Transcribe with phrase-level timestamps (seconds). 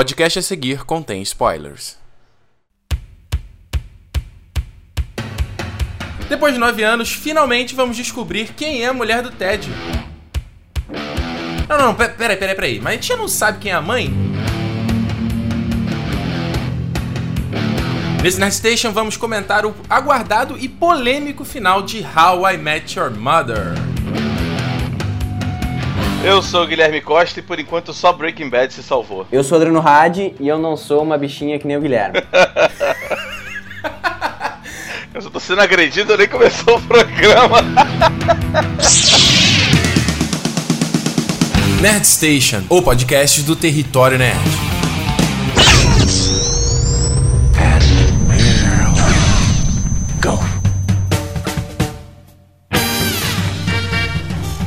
[0.00, 1.98] podcast a seguir contém spoilers.
[6.26, 9.68] Depois de nove anos, finalmente vamos descobrir quem é a mulher do Ted.
[11.68, 12.80] Não, não, peraí, peraí, peraí.
[12.80, 14.10] Mas a gente não sabe quem é a mãe?
[18.22, 23.10] Nesse Nerd Station vamos comentar o aguardado e polêmico final de How I Met Your
[23.10, 23.89] Mother.
[26.22, 29.26] Eu sou o Guilherme Costa e por enquanto só Breaking Bad se salvou.
[29.32, 32.18] Eu sou o Adriano Hadi e eu não sou uma bichinha que nem o Guilherme.
[35.14, 37.62] eu só tô sendo agredido, nem começou o programa.
[41.80, 44.79] Nerd Station, o podcast do Território Nerd.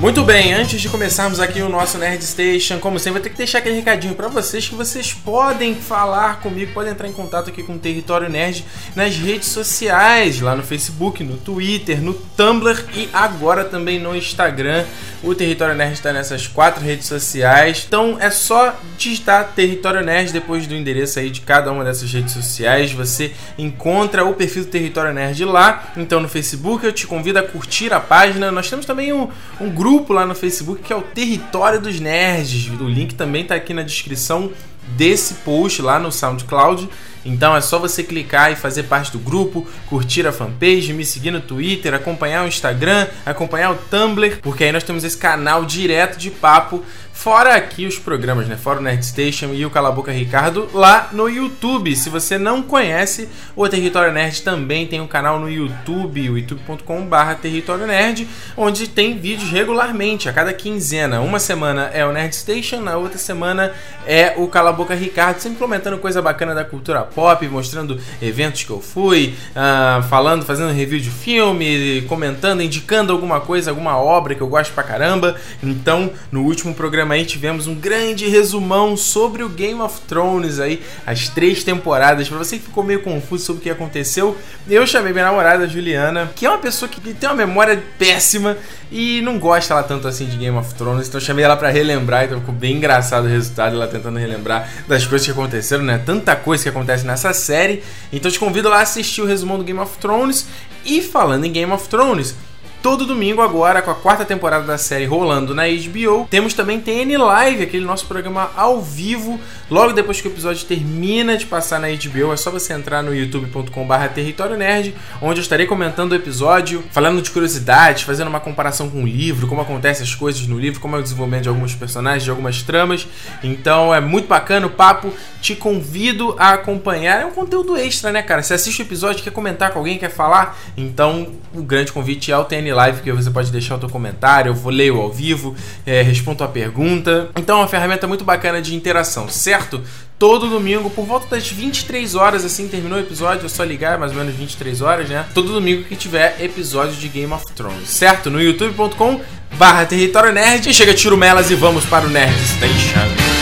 [0.03, 3.37] Muito bem, antes de começarmos aqui o nosso Nerd Station, como sempre, vou ter que
[3.37, 7.63] deixar aquele recadinho para vocês que vocês podem falar comigo, podem entrar em contato aqui
[7.63, 8.65] com o Território Nerd
[8.97, 14.83] nas redes sociais, lá no Facebook, no Twitter, no Tumblr e agora também no Instagram.
[15.23, 20.67] O Território Nerd está nessas quatro redes sociais, então é só digitar Território Nerd depois
[20.67, 22.91] do endereço aí de cada uma dessas redes sociais.
[22.91, 25.93] Você encontra o perfil do Território Nerd lá.
[25.95, 28.51] Então no Facebook eu te convido a curtir a página.
[28.51, 29.29] Nós temos também um,
[29.61, 32.67] um grupo grupo lá no Facebook que é o Território dos Nerds.
[32.79, 34.51] O link também está aqui na descrição
[34.97, 36.89] desse post lá no SoundCloud.
[37.25, 41.31] Então é só você clicar e fazer parte do grupo, curtir a fanpage, me seguir
[41.31, 46.17] no Twitter, acompanhar o Instagram, acompanhar o Tumblr, porque aí nós temos esse canal direto
[46.17, 48.57] de papo Fora aqui os programas, né?
[48.57, 51.95] Fora o Nerd Station e o Cala Boca Ricardo lá no YouTube.
[51.95, 57.35] Se você não conhece, o Território Nerd também tem um canal no YouTube, o youtube.com/barra
[57.35, 61.21] Território Nerd, onde tem vídeos regularmente, a cada quinzena.
[61.21, 63.71] Uma semana é o Nerd Station, na outra semana
[64.05, 68.69] é o Cala Boca Ricardo, sempre comentando coisa bacana da cultura pop, mostrando eventos que
[68.69, 74.41] eu fui, uh, falando, fazendo review de filme, comentando, indicando alguma coisa, alguma obra que
[74.41, 75.35] eu gosto pra caramba.
[75.61, 80.81] Então, no último programa aí tivemos um grande resumão sobre o Game of Thrones aí,
[81.05, 82.27] as três temporadas.
[82.27, 84.37] Para você que ficou meio confuso sobre o que aconteceu,
[84.69, 88.57] eu chamei minha namorada Juliana, que é uma pessoa que tem uma memória péssima
[88.91, 91.69] e não gosta ela tanto assim de Game of Thrones, então eu chamei ela para
[91.69, 95.99] relembrar, então ficou bem engraçado o resultado, ela tentando relembrar das coisas que aconteceram, né?
[96.05, 97.83] Tanta coisa que acontece nessa série.
[98.11, 100.45] Então te convido lá a assistir o resumão do Game of Thrones.
[100.85, 102.35] E falando em Game of Thrones,
[102.83, 106.27] todo domingo agora com a quarta temporada da série rolando na HBO.
[106.29, 109.39] Temos também TN Live, aquele nosso programa ao vivo,
[109.71, 112.33] logo depois que o episódio termina de passar na HBO.
[112.33, 117.21] É só você entrar no youtube.com/barra Território Nerd, onde eu estarei comentando o episódio, falando
[117.21, 120.97] de curiosidades, fazendo uma comparação com o livro, como acontecem as coisas no livro, como
[120.97, 123.07] é o desenvolvimento de alguns personagens, de algumas tramas.
[123.41, 125.13] Então é muito bacana o papo.
[125.41, 127.21] Te convido a acompanhar.
[127.21, 128.43] É um conteúdo extra, né, cara?
[128.43, 132.37] Você assiste o episódio, quer comentar com alguém, quer falar, então o grande convite é
[132.37, 135.55] o TN live que você pode deixar o teu comentário, eu vou ler ao vivo,
[135.85, 137.29] é, respondo a pergunta.
[137.37, 139.81] Então é uma ferramenta muito bacana de interação, certo?
[140.17, 144.11] Todo domingo, por volta das 23 horas, assim, terminou o episódio, é só ligar, mais
[144.11, 145.25] ou menos 23 horas, né?
[145.33, 148.29] Todo domingo que tiver episódio de Game of Thrones, certo?
[148.29, 149.21] No youtube.com
[149.57, 150.73] barra Território Nerd.
[150.73, 153.33] Chega tiro melas e vamos para o Nerd Station.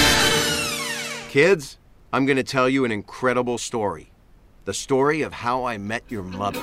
[1.29, 1.77] Kids,
[2.13, 4.11] I'm gonna tell you an incredible story.
[4.65, 6.61] The story of how I met your mother.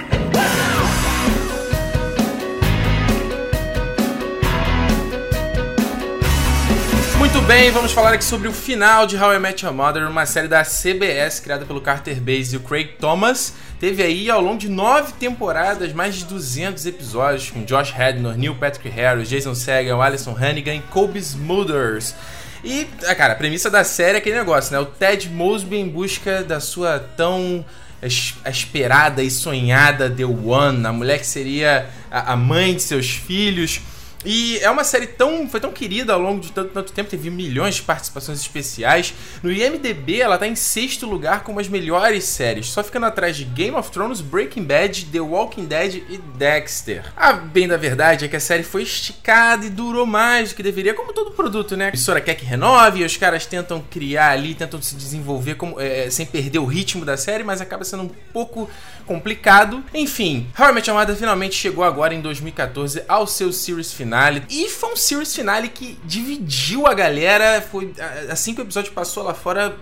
[7.18, 10.24] Muito bem, vamos falar aqui sobre o final de How I Met Your Mother, uma
[10.24, 13.54] série da CBS criada pelo Carter Bass e o Craig Thomas.
[13.80, 18.54] Teve aí ao longo de nove temporadas mais de 200 episódios com Josh Hadnor, Neil
[18.54, 22.14] Patrick Harris, Jason Segel, Alison Hannigan e Kobe Smulders.
[22.62, 24.78] E, ah, cara, a premissa da série é aquele negócio, né?
[24.78, 27.64] O Ted Mosby em busca da sua tão
[28.00, 33.80] esperada e sonhada The One, a mulher que seria a mãe de seus filhos.
[34.24, 35.48] E é uma série tão.
[35.48, 39.14] foi tão querida ao longo de tanto, tanto tempo, teve milhões de participações especiais.
[39.42, 43.44] No IMDB, ela tá em sexto lugar como as melhores séries, só ficando atrás de
[43.44, 47.04] Game of Thrones, Breaking Bad, The Walking Dead e Dexter.
[47.16, 50.62] A bem da verdade é que a série foi esticada e durou mais do que
[50.62, 51.86] deveria, como todo produto, né?
[51.86, 55.80] A emissora quer que renove, e os caras tentam criar ali, tentam se desenvolver como,
[55.80, 58.68] é, sem perder o ritmo da série, mas acaba sendo um pouco
[59.06, 59.82] complicado.
[59.94, 64.42] Enfim, How I Met Your Mother finalmente chegou agora em 2014 ao seu series finale.
[64.48, 67.60] E foi um series finale que dividiu a galera.
[67.60, 67.92] Foi
[68.30, 69.76] assim que o episódio passou lá fora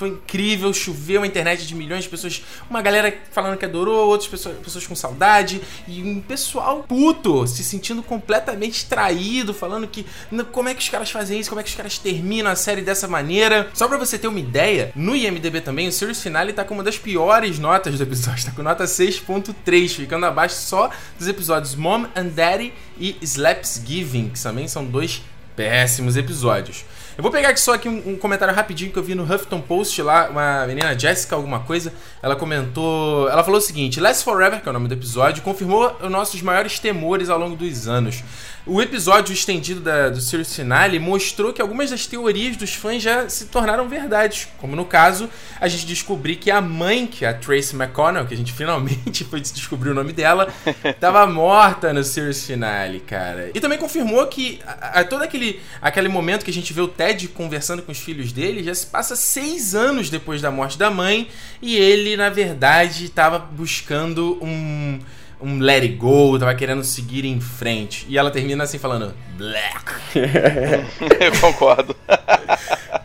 [0.00, 2.42] foi incrível, choveu a internet de milhões de pessoas.
[2.70, 5.60] Uma galera falando que adorou, outras pessoas, pessoas com saudade.
[5.86, 10.06] E um pessoal puto, se sentindo completamente traído, falando que
[10.52, 12.80] como é que os caras fazem isso, como é que os caras terminam a série
[12.80, 13.68] dessa maneira.
[13.74, 16.82] Só pra você ter uma ideia, no IMDB também, o Series Finale tá com uma
[16.82, 20.88] das piores notas do episódio, tá com nota 6.3, ficando abaixo só
[21.18, 25.22] dos episódios Mom and Daddy e Slaps Giving, que também são dois
[25.54, 26.86] péssimos episódios.
[27.16, 29.60] Eu vou pegar aqui só aqui um, um, comentário rapidinho que eu vi no Huffington
[29.60, 31.92] Post lá, uma menina Jessica alguma coisa,
[32.22, 35.96] ela comentou, ela falou o seguinte: Last Forever, que é o nome do episódio, confirmou
[36.02, 38.22] os nossos maiores temores ao longo dos anos.
[38.66, 43.26] O episódio estendido da, do Series Finale mostrou que algumas das teorias dos fãs já
[43.26, 44.48] se tornaram verdades.
[44.58, 48.34] Como no caso, a gente descobrir que a mãe, que é a Tracy McConnell, que
[48.34, 50.52] a gente finalmente foi descobrir o nome dela,
[50.84, 53.50] estava morta no Series Finale, cara.
[53.54, 56.88] E também confirmou que a, a, todo aquele, aquele momento que a gente vê o
[56.88, 60.90] Ted conversando com os filhos dele já se passa seis anos depois da morte da
[60.90, 61.28] mãe
[61.62, 65.00] e ele, na verdade, estava buscando um
[65.40, 68.06] um let it go, tava querendo seguir em frente.
[68.08, 69.86] E ela termina assim falando, black.
[71.18, 71.96] Eu concordo.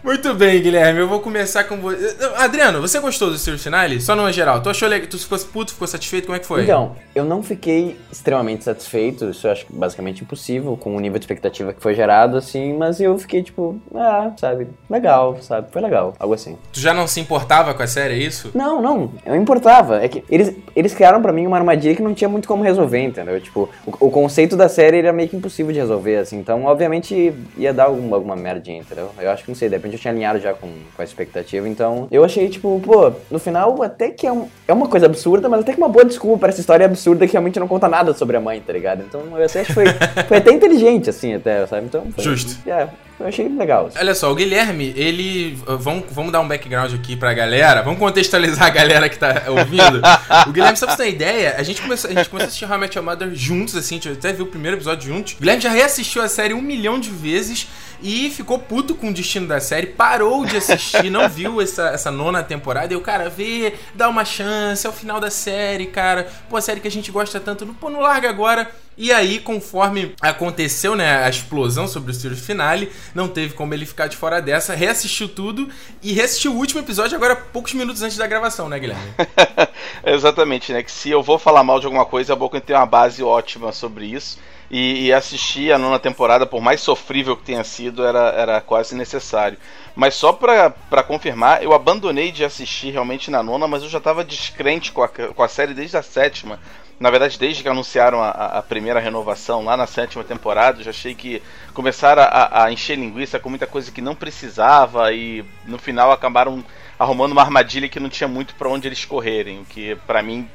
[0.05, 2.15] Muito bem, Guilherme, eu vou começar com você.
[2.37, 3.99] Adriano, você gostou do Series Finale?
[3.99, 4.61] Só no geral.
[4.61, 5.07] Tu achou legal?
[5.09, 6.25] Tu ficou puto, ficou satisfeito?
[6.25, 6.61] Como é que foi?
[6.61, 9.25] Então, eu não fiquei extremamente satisfeito.
[9.31, 12.77] Isso eu acho basicamente impossível com o nível de expectativa que foi gerado, assim.
[12.77, 15.69] Mas eu fiquei tipo, ah, sabe, legal, sabe?
[15.71, 16.55] Foi legal, algo assim.
[16.71, 18.51] Tu já não se importava com a série, é isso?
[18.53, 19.11] Não, não.
[19.25, 20.03] Eu importava.
[20.03, 23.01] É que eles, eles criaram para mim uma armadilha que não tinha muito como resolver,
[23.01, 23.41] entendeu?
[23.41, 26.37] Tipo, o, o conceito da série era meio que impossível de resolver, assim.
[26.37, 29.09] Então, obviamente, ia dar alguma, alguma merdinha, entendeu?
[29.19, 31.67] Eu acho que não sei, de repente eu tinha alinhado já com, com a expectativa.
[31.67, 35.47] Então, eu achei, tipo, pô, no final até que é, um, é uma coisa absurda,
[35.47, 38.13] mas até que uma boa desculpa para essa história absurda que realmente não conta nada
[38.13, 39.03] sobre a mãe, tá ligado?
[39.07, 39.85] Então, eu acho que foi,
[40.27, 41.85] foi até inteligente, assim, até, sabe?
[41.85, 42.69] Então, foi, Justo.
[42.69, 42.87] É,
[43.19, 43.89] eu achei legal.
[43.95, 45.57] Olha só, o Guilherme, ele.
[45.79, 47.81] Vamos, vamos dar um background aqui pra galera.
[47.81, 50.01] Vamos contextualizar a galera que tá ouvindo.
[50.47, 52.47] o Guilherme, só pra você ter uma ideia, a gente começou, a gente começou a
[52.47, 55.33] assistir How Your Mother juntos, assim, a gente até viu o primeiro episódio juntos.
[55.33, 57.67] O Guilherme já reassistiu a série um milhão de vezes
[58.05, 62.11] e ficou puto com o destino da série, parou de assistir, não viu essa, essa
[62.11, 62.93] nona temporada.
[62.93, 66.31] E o cara, vê, dá uma chance, é o final da série, cara.
[66.47, 68.69] Pô, a série que a gente gosta tanto, pô, não larga agora.
[68.95, 73.87] E aí, conforme aconteceu, né, a explosão sobre o Sirius Finale, não teve como ele
[73.87, 75.67] ficar de fora dessa, reassistiu tudo
[76.03, 79.13] e reassistiu o último episódio agora poucos minutos antes da gravação, né, Guilherme?
[80.05, 82.61] Exatamente, né, que se eu vou falar mal de alguma coisa, é bom que eu
[82.61, 84.37] tenha uma base ótima sobre isso.
[84.69, 88.95] E, e, assistir a nona temporada, por mais sofrível que tenha sido, era, era quase
[88.95, 89.57] necessário.
[89.95, 94.23] Mas só pra confirmar, eu abandonei de assistir realmente na nona, mas eu já tava
[94.23, 96.59] descrente com a, com a série desde a sétima.
[96.99, 100.91] Na verdade, desde que anunciaram a, a primeira renovação lá na sétima temporada, eu já
[100.91, 101.41] achei que
[101.73, 106.63] começaram a, a encher linguiça com muita coisa que não precisava e no final acabaram
[106.97, 110.47] arrumando uma armadilha que não tinha muito para onde eles correrem, o que para mim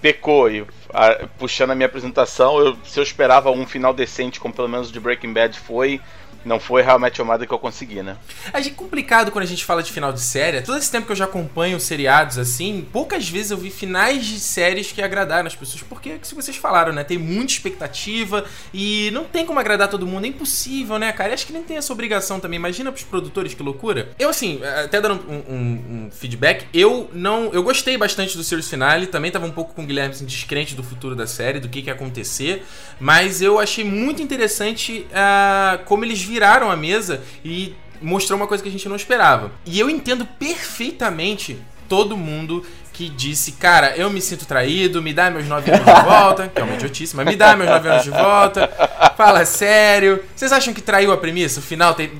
[0.00, 0.50] pecou.
[0.50, 4.68] E a, puxando a minha apresentação, eu, se eu esperava um final decente, como pelo
[4.68, 6.00] menos de Breaking Bad foi,
[6.44, 8.16] não foi realmente a Your que eu consegui, né?
[8.52, 10.62] É complicado quando a gente fala de final de série.
[10.62, 14.40] Todo esse tempo que eu já acompanho seriados assim, poucas vezes eu vi finais de
[14.40, 15.82] séries que agradaram as pessoas.
[15.82, 17.04] Porque, se vocês falaram, né?
[17.04, 20.24] Tem muita expectativa e não tem como agradar todo mundo.
[20.24, 21.30] É impossível, né, cara?
[21.30, 22.56] E acho que nem tem essa obrigação também.
[22.56, 24.10] Imagina pros produtores que loucura.
[24.18, 27.52] Eu, assim, até dando um, um, um feedback, eu não.
[27.52, 29.06] Eu gostei bastante do series finale.
[29.06, 31.82] Também tava um pouco com o Guilherme assim, descrente do futuro da série, do que,
[31.82, 32.64] que ia acontecer.
[32.98, 38.62] Mas eu achei muito interessante uh, como eles viraram a mesa e mostrou uma coisa
[38.62, 39.50] que a gente não esperava.
[39.66, 45.30] E eu entendo perfeitamente todo mundo que disse, cara, eu me sinto traído, me dá
[45.30, 48.04] meus 9 anos de volta, que é uma idiotice, mas me dá meus 9 anos
[48.04, 48.70] de volta,
[49.16, 50.22] fala sério.
[50.36, 51.60] Vocês acham que traiu a premissa?
[51.60, 52.10] O final tem.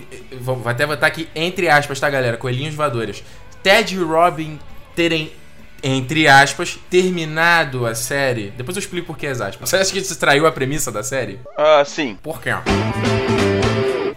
[0.41, 2.37] Vou até botar aqui entre aspas, tá, galera?
[2.37, 3.23] Coelhinhos voadores.
[3.63, 4.59] Ted e Robin
[4.97, 5.31] terem,
[5.83, 8.51] entre aspas, terminado a série.
[8.57, 9.69] Depois eu explico por que as aspas.
[9.69, 11.39] Você acha que isso traiu a premissa da série?
[11.57, 12.19] Ah, uh, sim.
[12.23, 12.51] Por quê?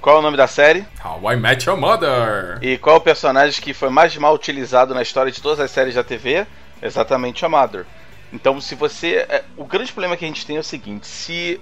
[0.03, 0.85] Qual é o nome da série?
[1.01, 2.57] How I Met Your Mother.
[2.61, 5.71] E qual é o personagem que foi mais mal utilizado na história de todas as
[5.71, 6.45] séries da TV?
[6.81, 7.85] Exatamente a Mother.
[8.33, 9.25] Então, se você.
[9.29, 11.57] É, o grande problema que a gente tem é o seguinte: se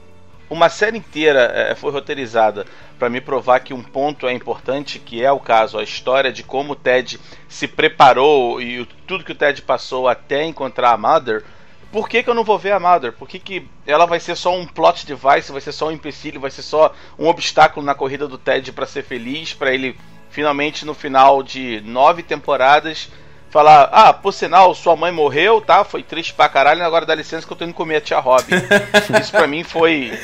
[0.50, 2.66] uma série inteira é, foi roteirizada
[2.98, 6.42] para me provar que um ponto é importante, que é o caso, a história de
[6.42, 11.44] como o Ted se preparou e tudo que o Ted passou até encontrar a Mother
[11.92, 13.12] por que, que eu não vou ver a Mother?
[13.12, 16.40] Por que, que ela vai ser só um plot device, vai ser só um empecilho,
[16.40, 19.98] vai ser só um obstáculo na corrida do Ted para ser feliz, para ele
[20.30, 23.10] finalmente no final de nove temporadas
[23.52, 25.84] falar: Ah, por sinal, sua mãe morreu, tá?
[25.84, 28.56] Foi triste pra caralho, agora dá licença que eu tô indo comer a tia Robin.
[29.22, 30.18] Isso pra mim foi.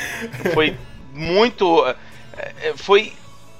[0.53, 0.75] Foi
[1.13, 1.85] muito.
[1.85, 3.13] É, é, foi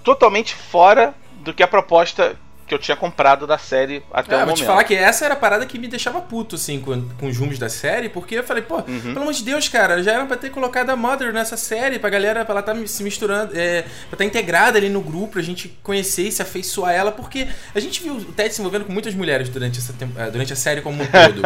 [0.04, 2.38] totalmente fora do que a proposta
[2.68, 4.58] que eu tinha comprado da série até É, o vou momento.
[4.58, 7.38] te falar que essa era a parada que me deixava puto, assim, com, com os
[7.38, 9.00] rumos da série, porque eu falei, pô, Uhum.
[9.02, 12.10] pelo amor de Deus, cara, já era pra ter colocado a Mother nessa série, pra
[12.10, 15.70] galera, pra ela tá se misturando, é, pra estar integrada ali no grupo, pra gente
[15.82, 19.14] conhecer e se afeiçoar ela, porque a gente viu o Ted se envolvendo com muitas
[19.16, 21.42] mulheres durante, essa eh, durante a série como um todo.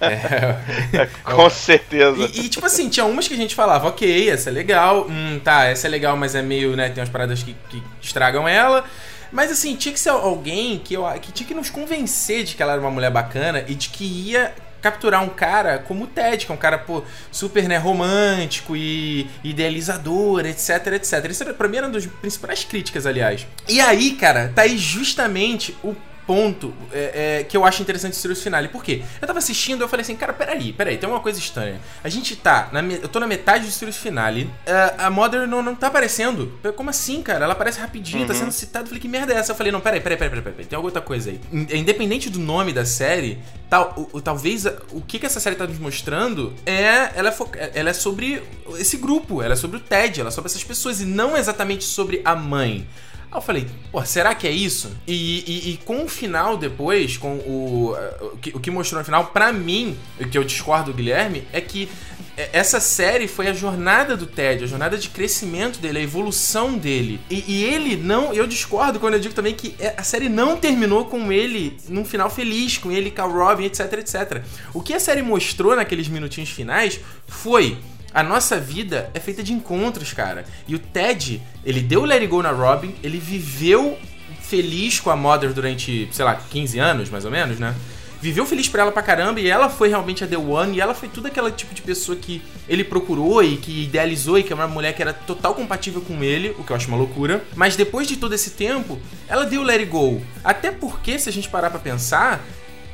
[0.00, 2.16] é, Com certeza.
[2.34, 5.40] e, e, tipo assim, tinha umas que a gente falava, ok, essa é legal, hum,
[5.42, 8.84] tá, essa é legal, mas é meio, né, tem umas paradas que, que estragam ela.
[9.32, 12.62] Mas assim, tinha que ser alguém que, eu, que tinha que nos convencer de que
[12.62, 16.46] ela era uma mulher bacana e de que ia capturar um cara como o Ted,
[16.46, 17.02] que é um cara, pô,
[17.32, 21.30] super, né, romântico e idealizador, etc, etc.
[21.30, 23.46] Isso era, pra mim era uma das principais críticas, aliás.
[23.68, 25.94] E aí, cara, tá aí justamente o
[26.26, 28.68] ponto é, é, que eu acho interessante do Sirius Finale.
[28.68, 29.02] Por quê?
[29.20, 31.80] Eu tava assistindo eu falei assim, cara, peraí, peraí, tem uma coisa estranha.
[32.02, 35.62] A gente tá, na eu tô na metade do Sirius Finale, a, a Mother não,
[35.62, 36.52] não tá aparecendo.
[36.74, 37.44] Como assim, cara?
[37.44, 38.84] Ela aparece rapidinho, tá sendo citada.
[38.84, 39.52] Eu falei, que merda é essa?
[39.52, 41.40] Eu falei, não, peraí, peraí, peraí, peraí, peraí, tem alguma outra coisa aí.
[41.52, 43.38] In- Independente do nome da série,
[43.70, 47.32] tal, o, o- talvez o que, que essa série tá nos mostrando é ela, é
[47.32, 48.42] fo- ela é sobre
[48.78, 51.84] esse grupo, ela é sobre o Ted, ela é sobre essas pessoas e não exatamente
[51.84, 52.86] sobre a mãe.
[53.30, 54.90] Aí eu falei, pô, será que é isso?
[55.06, 55.12] E,
[55.46, 59.26] e- e com o final depois, com o, o, que, o que mostrou no final,
[59.26, 61.88] pra mim, o que eu discordo do Guilherme, é que
[62.36, 66.78] é, essa série foi a jornada do Ted, a jornada de crescimento dele, a evolução
[66.78, 67.18] dele.
[67.28, 68.32] E, e ele não.
[68.32, 72.04] Eu discordo quando eu digo também que é- a série não terminou com ele num
[72.04, 74.42] final feliz, com ele, com a Robin, etc, etc.
[74.72, 77.76] O que a série mostrou naqueles minutinhos finais foi.
[78.12, 80.44] A nossa vida é feita de encontros, cara.
[80.66, 83.98] E o Ted, ele deu o Let It Go na Robin, ele viveu
[84.40, 87.74] feliz com a Mother durante, sei lá, 15 anos, mais ou menos, né?
[88.20, 90.94] Viveu feliz pra ela pra caramba e ela foi realmente a The One e ela
[90.94, 94.56] foi tudo aquele tipo de pessoa que ele procurou e que idealizou e que é
[94.56, 97.44] uma mulher que era total compatível com ele, o que eu acho uma loucura.
[97.54, 98.98] Mas depois de todo esse tempo,
[99.28, 100.22] ela deu Let It Go.
[100.42, 102.42] Até porque, se a gente parar pra pensar,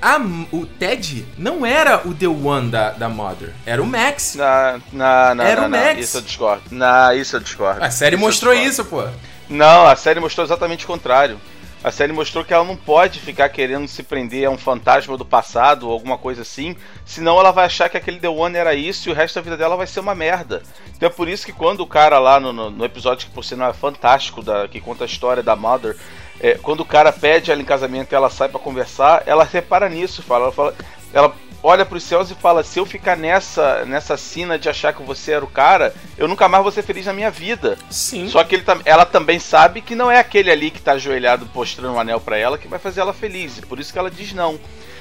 [0.03, 0.19] a-
[0.53, 4.35] o Ted não era o The One da, da Mother, era o Max.
[4.35, 6.01] Na, na, na, Era na, o Max.
[6.01, 6.63] Isso eu discordo.
[6.71, 7.83] Na, isso eu discordo.
[7.85, 9.05] A série Isso mostrou isso, pô.
[9.49, 11.39] Não, a série mostrou exatamente o contrário.
[11.85, 15.25] A série mostrou que ela não pode ficar querendo se prender a um fantasma do
[15.25, 19.09] passado ou alguma coisa assim, senão ela vai achar que aquele The One era isso
[19.09, 20.63] e o resto da vida dela vai ser uma merda.
[20.97, 23.45] Então é por isso que quando o cara lá no, no, no episódio que por
[23.45, 25.97] sinal é fantástico, da, que conta a história da Mother,
[26.41, 29.89] é, quando o cara pede ela em casamento e ela sai pra conversar, ela repara
[29.89, 30.75] nisso, fala, ela, fala,
[31.12, 35.03] ela olha pros céus e fala: se eu ficar nessa nessa sina de achar que
[35.03, 37.79] você era o cara, eu nunca mais vou ser feliz na minha vida.
[37.89, 38.29] Sim.
[38.29, 41.95] Só que ele, ela também sabe que não é aquele ali que tá ajoelhado mostrando
[41.95, 43.59] um anel pra ela que vai fazer ela feliz.
[43.59, 44.59] E por isso que ela diz não.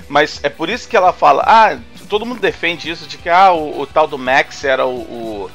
[0.07, 3.51] Mas é por isso que ela fala: ah, todo mundo defende isso de que ah,
[3.51, 5.51] o, o tal do Max era o, o,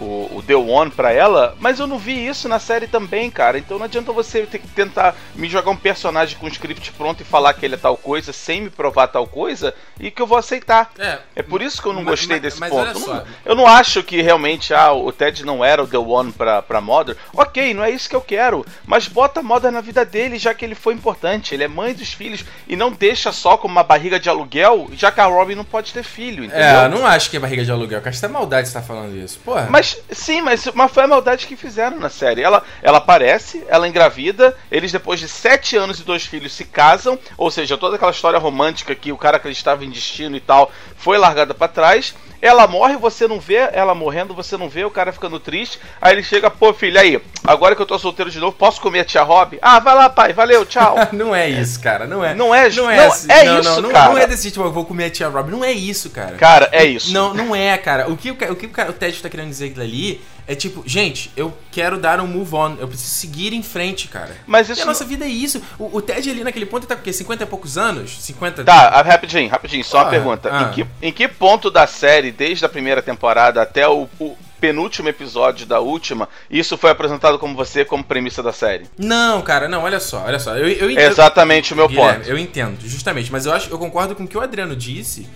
[0.00, 3.58] o, o The One pra ela, mas eu não vi isso na série também, cara.
[3.58, 7.20] Então não adianta você ter que tentar me jogar um personagem com um script pronto
[7.22, 10.26] e falar que ele é tal coisa sem me provar tal coisa e que eu
[10.26, 10.90] vou aceitar.
[10.98, 12.98] É, É por isso que eu não Mas- gostei desse mas ponto.
[13.00, 16.62] não, eu não acho que realmente ah, o Ted não era o The One pra,
[16.62, 17.16] pra Mother.
[17.34, 18.64] Ok, não é isso que eu quero.
[18.86, 21.54] Mas bota a Mother na vida dele, já que ele foi importante.
[21.54, 22.44] Ele é mãe dos filhos.
[22.66, 25.92] E não deixa só como uma barriga de aluguel, já que a Robin não pode
[25.92, 26.64] ter filho, entendeu?
[26.64, 28.00] É, eu não acho que é barriga de aluguel.
[28.04, 29.38] Acho que é maldade você tá falando isso.
[29.44, 29.66] Porra.
[29.70, 32.42] Mas sim, mas, mas foi a maldade que fizeram na série.
[32.42, 37.18] Ela, ela aparece, ela engravida, eles depois de sete anos e dois filhos se casam,
[37.36, 41.18] ou seja, toda aquela história romântica que o cara acreditava em destino e tal foi
[41.18, 42.14] largada pra trás.
[42.42, 45.78] Ela morre, você não vê, ela morrendo, você não vê, o cara ficando triste.
[46.00, 49.00] Aí ele chega, pô, filho, aí, agora que eu tô solteiro de novo, posso comer
[49.00, 49.58] a tia Rob?
[49.60, 50.96] Ah, vai lá, pai, valeu, tchau.
[51.12, 52.06] não é isso, cara.
[52.06, 52.34] Não é.
[52.34, 54.08] Não é, Não não, é, assim, é não, isso, não, não, cara.
[54.10, 55.50] Não é desse tipo, eu vou comer a tia Rob.
[55.50, 56.36] Não é isso, cara.
[56.36, 57.12] Cara, é isso.
[57.12, 58.10] Não, não é, cara.
[58.10, 60.20] O que o, o, que o Ted tá querendo dizer ali
[60.50, 62.76] é tipo, gente, eu quero dar um move on.
[62.80, 64.36] Eu preciso seguir em frente, cara.
[64.46, 65.62] Mas E isso a nossa vida é isso.
[65.78, 67.12] O, o Ted ali naquele ponto tá com o quê?
[67.12, 68.20] 50 e poucos anos?
[68.20, 70.48] 50 Tá, ah, rapidinho, rapidinho, só uma Ah, pergunta.
[70.52, 70.62] ah.
[70.62, 75.08] Em, que, em que ponto da série, desde a primeira temporada até o, o penúltimo
[75.08, 78.86] episódio da última, isso foi apresentado como você como premissa da série?
[78.98, 80.56] Não, cara, não, olha só, olha só.
[80.56, 82.28] Eu, eu, É exatamente o meu Guilherme, ponto.
[82.28, 85.28] Eu entendo, justamente, mas eu acho, eu concordo com o que o Adriano disse.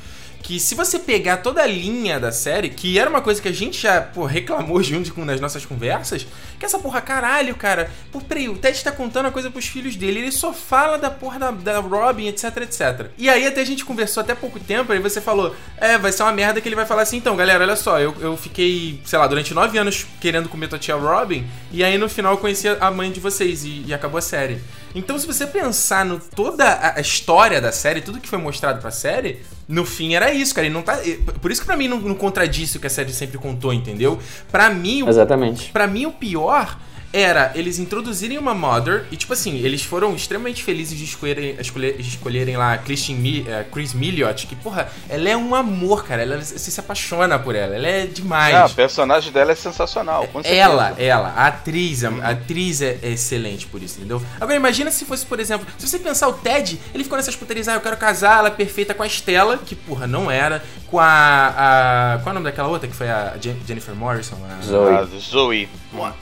[0.44, 3.52] Que se você pegar toda a linha da série, que era uma coisa que a
[3.52, 6.26] gente já pô, reclamou junto com nas nossas conversas,
[6.58, 9.96] que essa porra, caralho, cara, pô, peraí, o Ted tá contando a coisa pros filhos
[9.96, 13.06] dele, ele só fala da porra da, da Robin, etc, etc.
[13.16, 16.22] E aí até a gente conversou até pouco tempo, aí você falou, é, vai ser
[16.22, 19.18] uma merda que ele vai falar assim, então, galera, olha só, eu, eu fiquei, sei
[19.18, 22.68] lá, durante nove anos querendo comer tua tia Robin, e aí no final eu conheci
[22.68, 24.60] a mãe de vocês e, e acabou a série.
[24.94, 28.90] Então, se você pensar no toda a história da série, tudo que foi mostrado pra
[28.90, 30.66] série, no fim era isso, cara.
[30.66, 30.98] Ele não tá.
[31.40, 34.18] Por isso que pra mim não, não contradisse o que a série sempre contou, entendeu?
[34.52, 35.72] Pra mim, Exatamente.
[35.72, 36.78] Pra mim, o pior
[37.16, 41.96] era eles introduzirem uma Mother e, tipo assim, eles foram extremamente felizes de escolherem, escolher,
[41.96, 46.04] de escolherem lá a Christian Mi, uh, Chris Milliot, que, porra, ela é um amor,
[46.04, 46.22] cara.
[46.22, 47.76] Ela se, se apaixona por ela.
[47.76, 48.54] Ela é demais.
[48.54, 50.26] Ah, o personagem dela é sensacional.
[50.26, 50.54] Com certeza.
[50.60, 54.20] ela, ela, a atriz, a, a atriz é, é excelente por isso, entendeu?
[54.40, 57.68] Agora imagina se fosse, por exemplo, se você pensar o Ted, ele ficou nessas putarias,
[57.68, 60.98] ah, eu quero casar, ela é perfeita com a Estela, que, porra, não era, com
[60.98, 62.18] a, a.
[62.22, 64.36] Qual é o nome daquela outra que foi a Jen- Jennifer Morrison?
[64.50, 64.94] A, Zoe.
[64.94, 65.68] Ah, Zoe.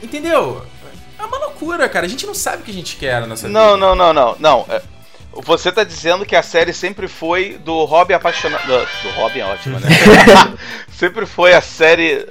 [0.03, 0.63] Entendeu?
[1.23, 2.05] É uma loucura, cara.
[2.05, 3.76] A gente não sabe o que a gente quer na nossa Não, vida.
[3.87, 4.37] não, não, não.
[4.41, 4.67] Não.
[4.69, 4.83] é,
[5.45, 8.67] Você tá dizendo que a série sempre foi do Robin apaixonado.
[8.67, 9.88] Do, do Robin é ótimo, né?
[10.91, 12.26] sempre foi a série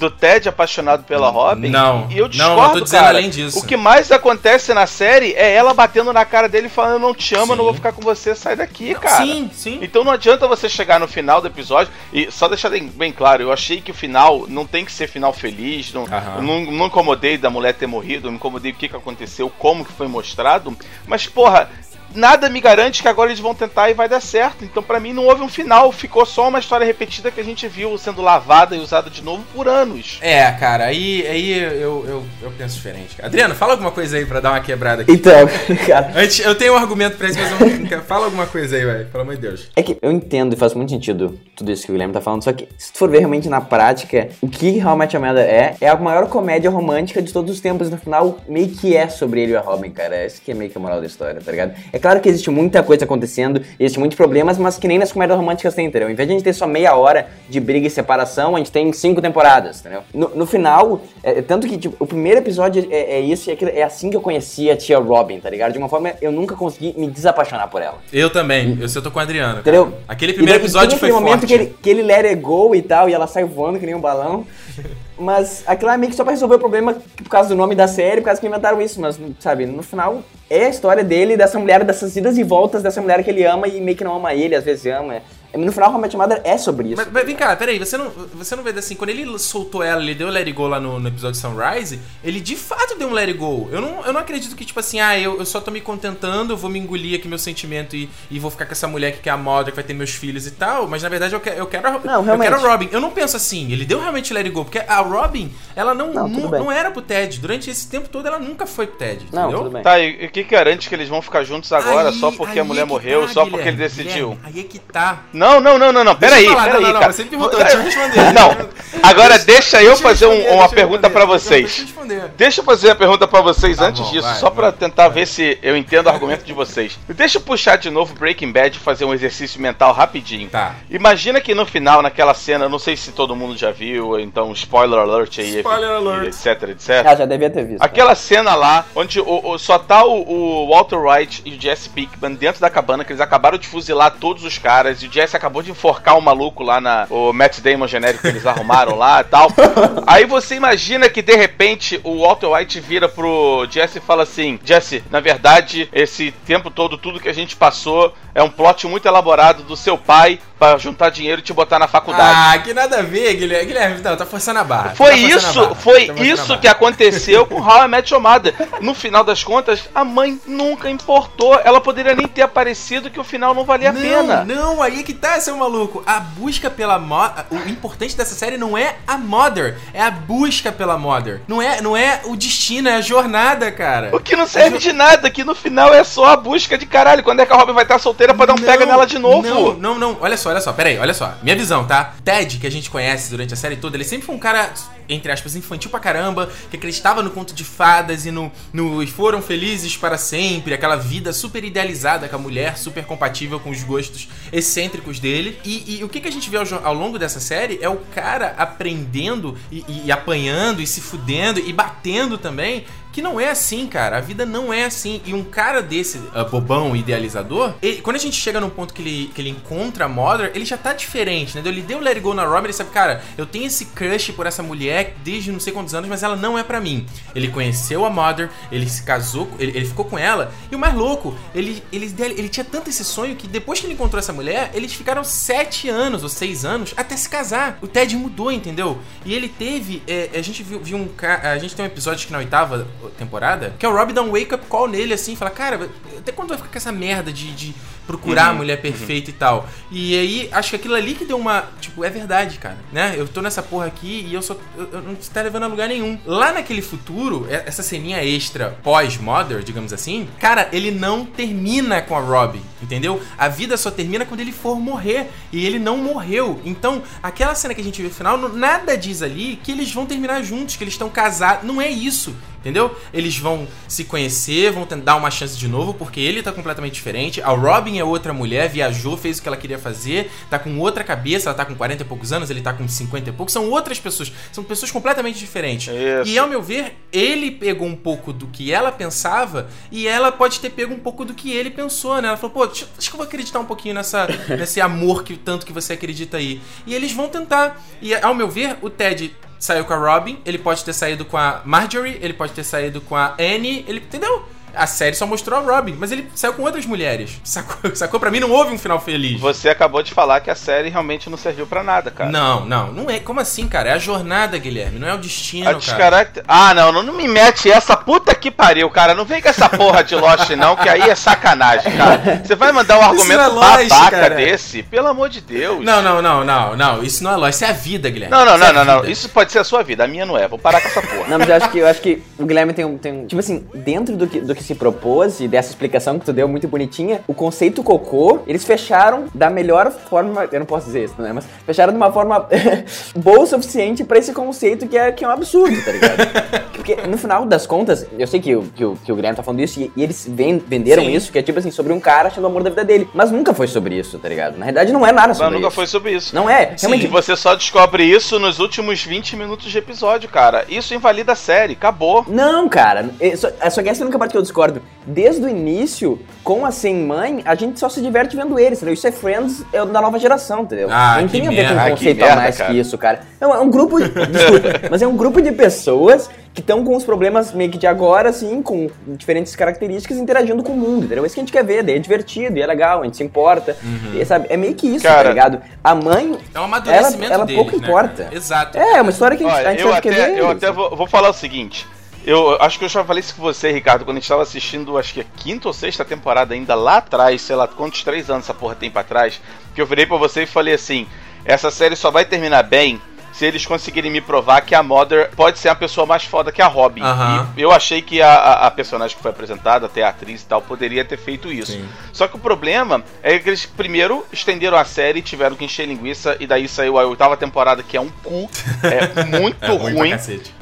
[0.00, 1.68] do Ted apaixonado pela Robin.
[1.68, 2.08] Não.
[2.10, 3.18] E eu Não, discordo, não tô dizendo cara.
[3.18, 3.58] além disso.
[3.58, 6.98] O que mais acontece na série é ela batendo na cara dele e falando: Eu
[6.98, 7.70] não te amo, eu não Sim.
[7.70, 9.24] vou ficar com você, sai daqui, cara.
[9.24, 9.78] Sim, sim.
[9.82, 13.52] Então não adianta você chegar no final do episódio e só deixar bem, claro, eu
[13.52, 16.06] achei que o final não tem que ser final feliz, não,
[16.40, 19.84] não, não incomodei da mulher ter morrido, não me incomodei o que, que aconteceu, como
[19.84, 20.74] que foi mostrado,
[21.06, 21.68] mas porra,
[22.14, 24.64] nada me garante que agora eles vão tentar e vai dar certo.
[24.64, 27.66] Então pra mim não houve um final, ficou só uma história repetida que a gente
[27.68, 30.18] viu sendo lavada e usada de novo por anos.
[30.20, 33.16] É, cara, aí, aí eu, eu, eu penso diferente.
[33.16, 33.28] cara.
[33.28, 35.12] Adriano, fala alguma coisa aí pra dar uma quebrada aqui.
[35.12, 35.48] Então,
[35.86, 38.02] cara, Antes, eu tenho um argumento pra isso, mas eu não quero.
[38.02, 39.06] Fala alguma coisa aí, velho.
[39.06, 39.70] Pelo amor de Deus.
[39.76, 42.42] É que eu entendo e faz muito sentido tudo isso que o Guilherme tá falando,
[42.42, 45.76] só que se tu for ver realmente na prática, o que Met Your Mother é,
[45.80, 49.08] é a maior comédia romântica de todos os tempos, e no final meio que é
[49.08, 50.24] sobre ele e a Robin, cara.
[50.24, 51.74] Esse que é meio que a moral da história, tá ligado?
[51.92, 55.38] É claro que existe muita coisa acontecendo, existe muitos problemas, mas que nem nas comédias
[55.38, 56.10] românticas tem, entendeu?
[56.10, 58.72] Em vez de a gente ter só meia hora de briga e separação, a gente
[58.72, 60.02] tem cinco temporadas, entendeu?
[60.12, 63.52] No, no final, é, é tanto que tipo, o primeiro episódio é, é isso e
[63.52, 65.72] aquilo, é assim que eu conheci a tia Robin, tá ligado?
[65.72, 67.98] De uma forma, eu nunca consegui me desapaixonar por ela.
[68.12, 68.78] Eu também.
[68.80, 69.62] Eu, eu tô com o Adriano.
[69.62, 69.76] cara.
[69.76, 69.98] Entendeu?
[70.08, 71.46] Aquele primeiro E daí episódio foi aquele momento forte.
[71.46, 73.94] que ele, que ele let it go e tal, e ela sai voando que nem
[73.94, 74.46] um balão.
[75.18, 77.86] Mas aquilo é meio que só pra resolver o problema por causa do nome da
[77.86, 79.00] série, por causa que inventaram isso.
[79.00, 83.00] Mas, sabe, no final é a história dele, dessa mulher, dessas idas e voltas dessa
[83.00, 85.22] mulher que ele ama e meio que não ama ele, às vezes ama.
[85.54, 86.96] No final, How I Met Your Mother é sobre isso.
[86.96, 90.00] Mas, mas vem cá, peraí, você não, você não vê assim, quando ele soltou ela,
[90.02, 93.08] ele deu o Let It Go lá no, no episódio Sunrise, ele de fato deu
[93.08, 93.68] um Let It Go.
[93.72, 96.52] Eu não, eu não acredito que, tipo assim, ah, eu, eu só tô me contentando,
[96.52, 99.18] eu vou me engolir aqui meu sentimento e, e vou ficar com essa mulher que
[99.20, 101.48] quer a moda, que vai ter meus filhos e tal, mas na verdade eu, que,
[101.48, 102.48] eu quero a, Não, eu realmente.
[102.50, 102.88] quero a Robin.
[102.92, 106.12] Eu não penso assim, ele deu realmente Let It Go, porque a Robin, ela não,
[106.12, 107.40] Não, não, não era pro Ted.
[107.40, 109.58] Durante esse tempo todo ela nunca foi pro Ted, Não, entendeu?
[109.64, 109.82] tudo bem.
[109.82, 112.64] Tá, e o que garante que eles vão ficar juntos agora Aí- só porque a
[112.64, 114.30] mulher é morreu, tá, só porque ele decidiu?
[114.30, 115.22] Guilherme, aí é que tá.
[115.40, 116.14] Não, não, não, não, não.
[116.14, 117.12] Peraí, peraí, não, não, não, cara.
[117.14, 118.32] você me perguntou, deixa eu responder.
[118.34, 118.56] Não,
[119.02, 121.62] agora deixa eu Deixa fazer um- uma pergunta Não, vocês.
[121.64, 122.24] Deixa eu responder.
[122.36, 124.72] Deixa eu fazer a pergunta pra vocês Tá antes bom, disso, vai, só pra vai.
[124.78, 126.98] tentar ver se eu entendo o argumento de vocês.
[127.08, 130.50] Deixa eu puxar de novo Breaking Bad e fazer um exercício mental rapidinho.
[130.50, 130.74] Tá.
[130.90, 134.98] Imagina que no final, naquela cena, não sei se todo mundo já viu, então spoiler
[134.98, 136.26] alert aí, Spoiler e- alert.
[136.26, 137.06] etc, etc.
[137.06, 137.82] Ah, já devia ter visto.
[137.82, 140.20] Aquela cena lá, onde o, o- só tá o,
[140.66, 144.12] o Walter White e o Jesse Pinkman dentro da cabana, que eles acabaram de fuzilar
[144.20, 147.06] todos os caras, e o Jesse acabou de enforcar o maluco lá na.
[147.10, 149.48] O Matt Damon genérico que eles arrumaram lá e tal.
[150.06, 154.58] Aí você imagina que de repente o Walter White vira pro Jesse e fala assim:
[154.64, 159.06] Jesse, na verdade, esse tempo todo, tudo que a gente passou é um plot muito
[159.08, 162.34] elaborado do seu pai pra juntar dinheiro e te botar na faculdade.
[162.36, 163.66] Ah, que nada a ver, Guilherme.
[163.66, 164.90] Guilherme, não, tá forçando a barra.
[164.94, 165.74] Foi Tá isso, barra.
[165.74, 168.54] foi Tá isso que aconteceu com How I Met Your Mother.
[168.80, 171.58] No final das contas, a mãe nunca importou.
[171.64, 174.44] Ela poderia nem ter aparecido que o final não valia a pena.
[174.44, 176.02] Não, aí é que tá, seu maluco.
[176.06, 177.44] A busca pela Mother.
[177.50, 181.42] O importante dessa série não é a Mother, é a busca pela Mother.
[181.46, 184.10] Não é, não é o destino, é a jornada, cara.
[184.14, 187.22] O que não serve de nada, que no final é só a busca de caralho.
[187.22, 189.18] Quando é que a Robin vai estar solteira pra dar um Não, pega nela de
[189.18, 189.42] novo?
[189.46, 190.18] Não, não, não.
[190.20, 190.72] Olha só, olha só.
[190.72, 191.34] Pera aí, olha só.
[191.42, 192.14] Minha visão, tá?
[192.24, 194.72] Ted, que a gente conhece durante a série toda, ele sempre foi um cara,
[195.08, 199.06] entre aspas, infantil pra caramba, que acreditava no conto de fadas e no, no e
[199.06, 203.82] foram felizes para sempre, aquela vida super idealizada com a mulher, super compatível com os
[203.82, 205.58] gostos excêntricos dele.
[205.64, 207.96] E, e o que, que a gente vê ao, ao longo dessa série é o
[208.14, 212.84] cara aprendendo e- e apanhando e se fudendo e batendo também.
[213.12, 214.18] Que não é assim, cara.
[214.18, 215.20] A vida não é assim.
[215.24, 219.02] E um cara desse ah, bobão idealizador, ele- quando a gente chega num ponto que
[219.02, 221.72] ele, que ele encontra a Mother, ele já tá diferente, entendeu?
[221.72, 224.46] Ele deu Let It Go na Robin, ele sabe, cara, eu tenho esse crush por
[224.46, 227.04] essa mulher desde não sei quantos anos, mas ela não é pra mim.
[227.34, 230.94] Ele conheceu a Mother, ele se casou, ele, ele ficou com ela, e o mais
[230.94, 234.70] louco, ele, ele, ele tinha tanto esse sonho que depois que ele encontrou essa mulher,
[234.74, 237.78] eles ficaram sete anos ou seis anos até se casar.
[237.82, 238.98] O Ted mudou, entendeu?
[239.24, 240.02] E ele teve.
[240.06, 241.08] é, a gente viu, viu um.
[241.42, 242.86] A gente tem um episódio que na oitava
[243.18, 246.48] temporada, que é o Rob dá um wake-up call nele, assim, fala, cara, até quando
[246.48, 247.74] vai ficar com essa merda de, de
[248.06, 249.68] procurar Uhum, a mulher perfeita e tal?
[249.90, 251.64] E aí, acho que aquilo ali que deu uma.
[251.80, 253.14] Tipo, é verdade, cara, né?
[253.16, 254.56] Eu tô nessa porra aqui e eu só.
[254.76, 256.18] Eu, eu não tá levando a lugar nenhum.
[256.24, 262.20] Lá naquele futuro, essa ceninha extra pós-Mother, digamos assim, cara, ele não termina com a
[262.20, 263.20] Robbie, entendeu?
[263.38, 265.28] A vida só termina quando ele for morrer.
[265.52, 266.60] E ele não morreu.
[266.64, 270.06] Então, aquela cena que a gente vê no final, nada diz ali que eles vão
[270.06, 271.66] terminar juntos, que eles estão casados.
[271.66, 272.34] Não é isso.
[272.60, 272.94] Entendeu?
[273.12, 276.92] Eles vão se conhecer, vão tentar dar uma chance de novo, porque ele tá completamente
[276.92, 277.40] diferente.
[277.40, 281.02] A Robin é outra mulher, viajou, fez o que ela queria fazer, tá com outra
[281.02, 283.52] cabeça, ela tá com 40 e poucos anos, ele tá com 50 e poucos.
[283.52, 285.88] São outras pessoas, são pessoas completamente diferentes.
[285.88, 286.30] Isso.
[286.30, 290.60] E ao meu ver, ele pegou um pouco do que ela pensava e ela pode
[290.60, 292.28] ter pego um pouco do que ele pensou, né?
[292.28, 295.64] Ela falou, pô, acho que eu vou acreditar um pouquinho nessa, nesse amor que tanto
[295.64, 296.60] que você acredita aí.
[296.86, 297.82] E eles vão tentar.
[298.02, 301.36] E ao meu ver, o Ted saiu com a Robin, ele pode ter saído com
[301.36, 304.00] a Marjorie, ele pode ter saído com a Annie, ele.
[304.00, 304.48] Entendeu?
[304.74, 307.40] A série só mostrou a Robin, mas ele saiu com outras mulheres.
[307.44, 307.94] Sacou?
[307.94, 308.20] Sacou?
[308.20, 309.40] Pra mim não houve um final feliz.
[309.40, 312.30] Você acabou de falar que a série realmente não serviu pra nada, cara.
[312.30, 313.18] Não, não, não é.
[313.20, 313.90] Como assim, cara?
[313.90, 315.78] É a jornada, Guilherme, não é o destino, A cara.
[315.78, 316.44] descaracter...
[316.46, 319.14] Ah, não, não, não me mete essa puta que pariu, cara.
[319.14, 322.42] Não vem com essa porra de Lost, não, que aí é sacanagem, cara.
[322.44, 324.34] Você vai mandar um argumento é Lost, babaca cara.
[324.36, 324.82] desse?
[324.84, 325.84] Pelo amor de Deus.
[325.84, 327.02] Não, não, não, não, não.
[327.02, 327.50] Isso não é lógico.
[327.56, 328.34] Isso é a vida, Guilherme.
[328.34, 329.10] Não, não, Isso é não, a não, não.
[329.10, 330.46] Isso pode ser a sua vida, a minha não é.
[330.48, 331.28] Vou parar com essa porra.
[331.28, 333.40] Não, mas eu acho que, eu acho que o Guilherme tem um, tem um- Tipo
[333.40, 336.66] assim, dentro do que, do que se propôs e dessa explicação que tu deu muito
[336.68, 340.48] bonitinha, o conceito cocô, eles fecharam da melhor forma.
[340.50, 341.32] Eu não posso dizer isso, né?
[341.32, 342.46] Mas fecharam de uma forma
[343.16, 346.70] boa o suficiente pra esse conceito que é, que é um absurdo, tá ligado?
[346.80, 349.42] Porque no final das contas, eu sei que, o- que, o, que o Guilherme tá
[349.42, 351.12] falando isso e, e eles ven- venderam Sim.
[351.12, 353.08] isso, que é tipo assim, sobre um cara achando o amor da vida dele.
[353.12, 354.56] Mas nunca foi sobre isso, tá ligado?
[354.56, 355.74] Na realidade não é nada Mas sobre nunca isso.
[355.76, 356.34] foi sobre isso.
[356.34, 356.76] Não é.
[356.76, 360.64] Sim, Realmente, você só descobre isso nos últimos 20 minutos de episódio, cara.
[360.68, 362.24] Isso invalida a série, acabou.
[362.26, 364.82] Não, cara, é só, é só que essa a única parte que eu discordo.
[365.06, 368.94] Desde o início, com a Sem Mãe, a gente só se diverte vendo eles, entendeu?
[368.94, 370.88] Isso é Friends é da nova geração, entendeu?
[370.90, 372.72] Ah, não tem a ver com um conceito merda, a mais cara.
[372.72, 373.20] que isso, cara.
[373.40, 373.98] Não, é um grupo.
[373.98, 377.86] desculpa, mas é um grupo de pessoas que estão com os problemas meio que de
[377.86, 381.22] agora, assim, com diferentes características, interagindo com o mundo, entendeu?
[381.22, 383.16] É isso que a gente quer ver, daí é divertido, e é legal, a gente
[383.16, 383.76] se importa.
[384.12, 384.46] e, sabe?
[384.50, 385.62] É meio que isso, Cara, tá ligado?
[385.82, 386.36] A mãe.
[386.52, 388.28] É um amadurecimento ela, ela deles, pouco né, importa.
[388.32, 388.76] Exato.
[388.76, 390.38] É, é uma história que a gente, a Olha, gente eu só quer até, ver.
[390.38, 391.86] eu até vou, vou falar o seguinte.
[392.24, 394.98] Eu acho que eu já falei isso com você, Ricardo, quando a gente tava assistindo,
[394.98, 398.44] acho que a quinta ou sexta temporada ainda lá atrás, sei lá quantos três anos
[398.44, 399.40] essa porra tem pra trás,
[399.74, 401.06] que eu virei pra você e falei assim:
[401.44, 403.00] essa série só vai terminar bem
[403.40, 406.60] se eles conseguirem me provar que a Mother pode ser a pessoa mais foda que
[406.60, 407.00] a Robin.
[407.00, 407.48] Aham.
[407.56, 410.60] E eu achei que a, a- personagem que foi apresentada, até a atriz e tal,
[410.60, 411.72] poderia ter feito isso.
[411.72, 411.88] Sim.
[412.12, 416.36] Só que o problema é que eles primeiro estenderam a série, tiveram que encher linguiça,
[416.38, 418.50] e daí saiu a oitava temporada, que é um cu.
[418.82, 420.14] É muito É ruim ruim.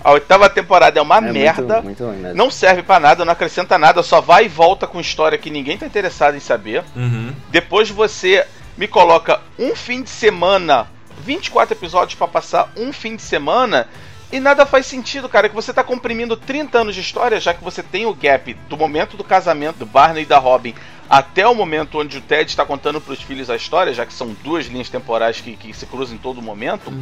[0.05, 1.83] A oitava temporada é uma É muito- merda.
[1.83, 2.37] muito ruim mesmo.
[2.37, 5.77] Não serve pra nada, não acrescenta nada, só vai e volta com história que ninguém
[5.77, 6.85] tá interessado em saber.
[6.95, 7.33] Uhum.
[7.51, 10.87] Depois você me coloca um fim de semana,
[11.25, 13.89] 24 episódios pra passar um fim de semana.
[14.31, 17.65] E nada faz sentido, cara, que você tá comprimindo 30 anos de história, já que
[17.65, 20.75] você tem o gap do momento do casamento do Barney e da Robin
[21.09, 24.37] até o momento onde o Ted está contando pros filhos a história, já que são
[24.45, 26.93] duas linhas temporais que, que se cruzam em todo momento.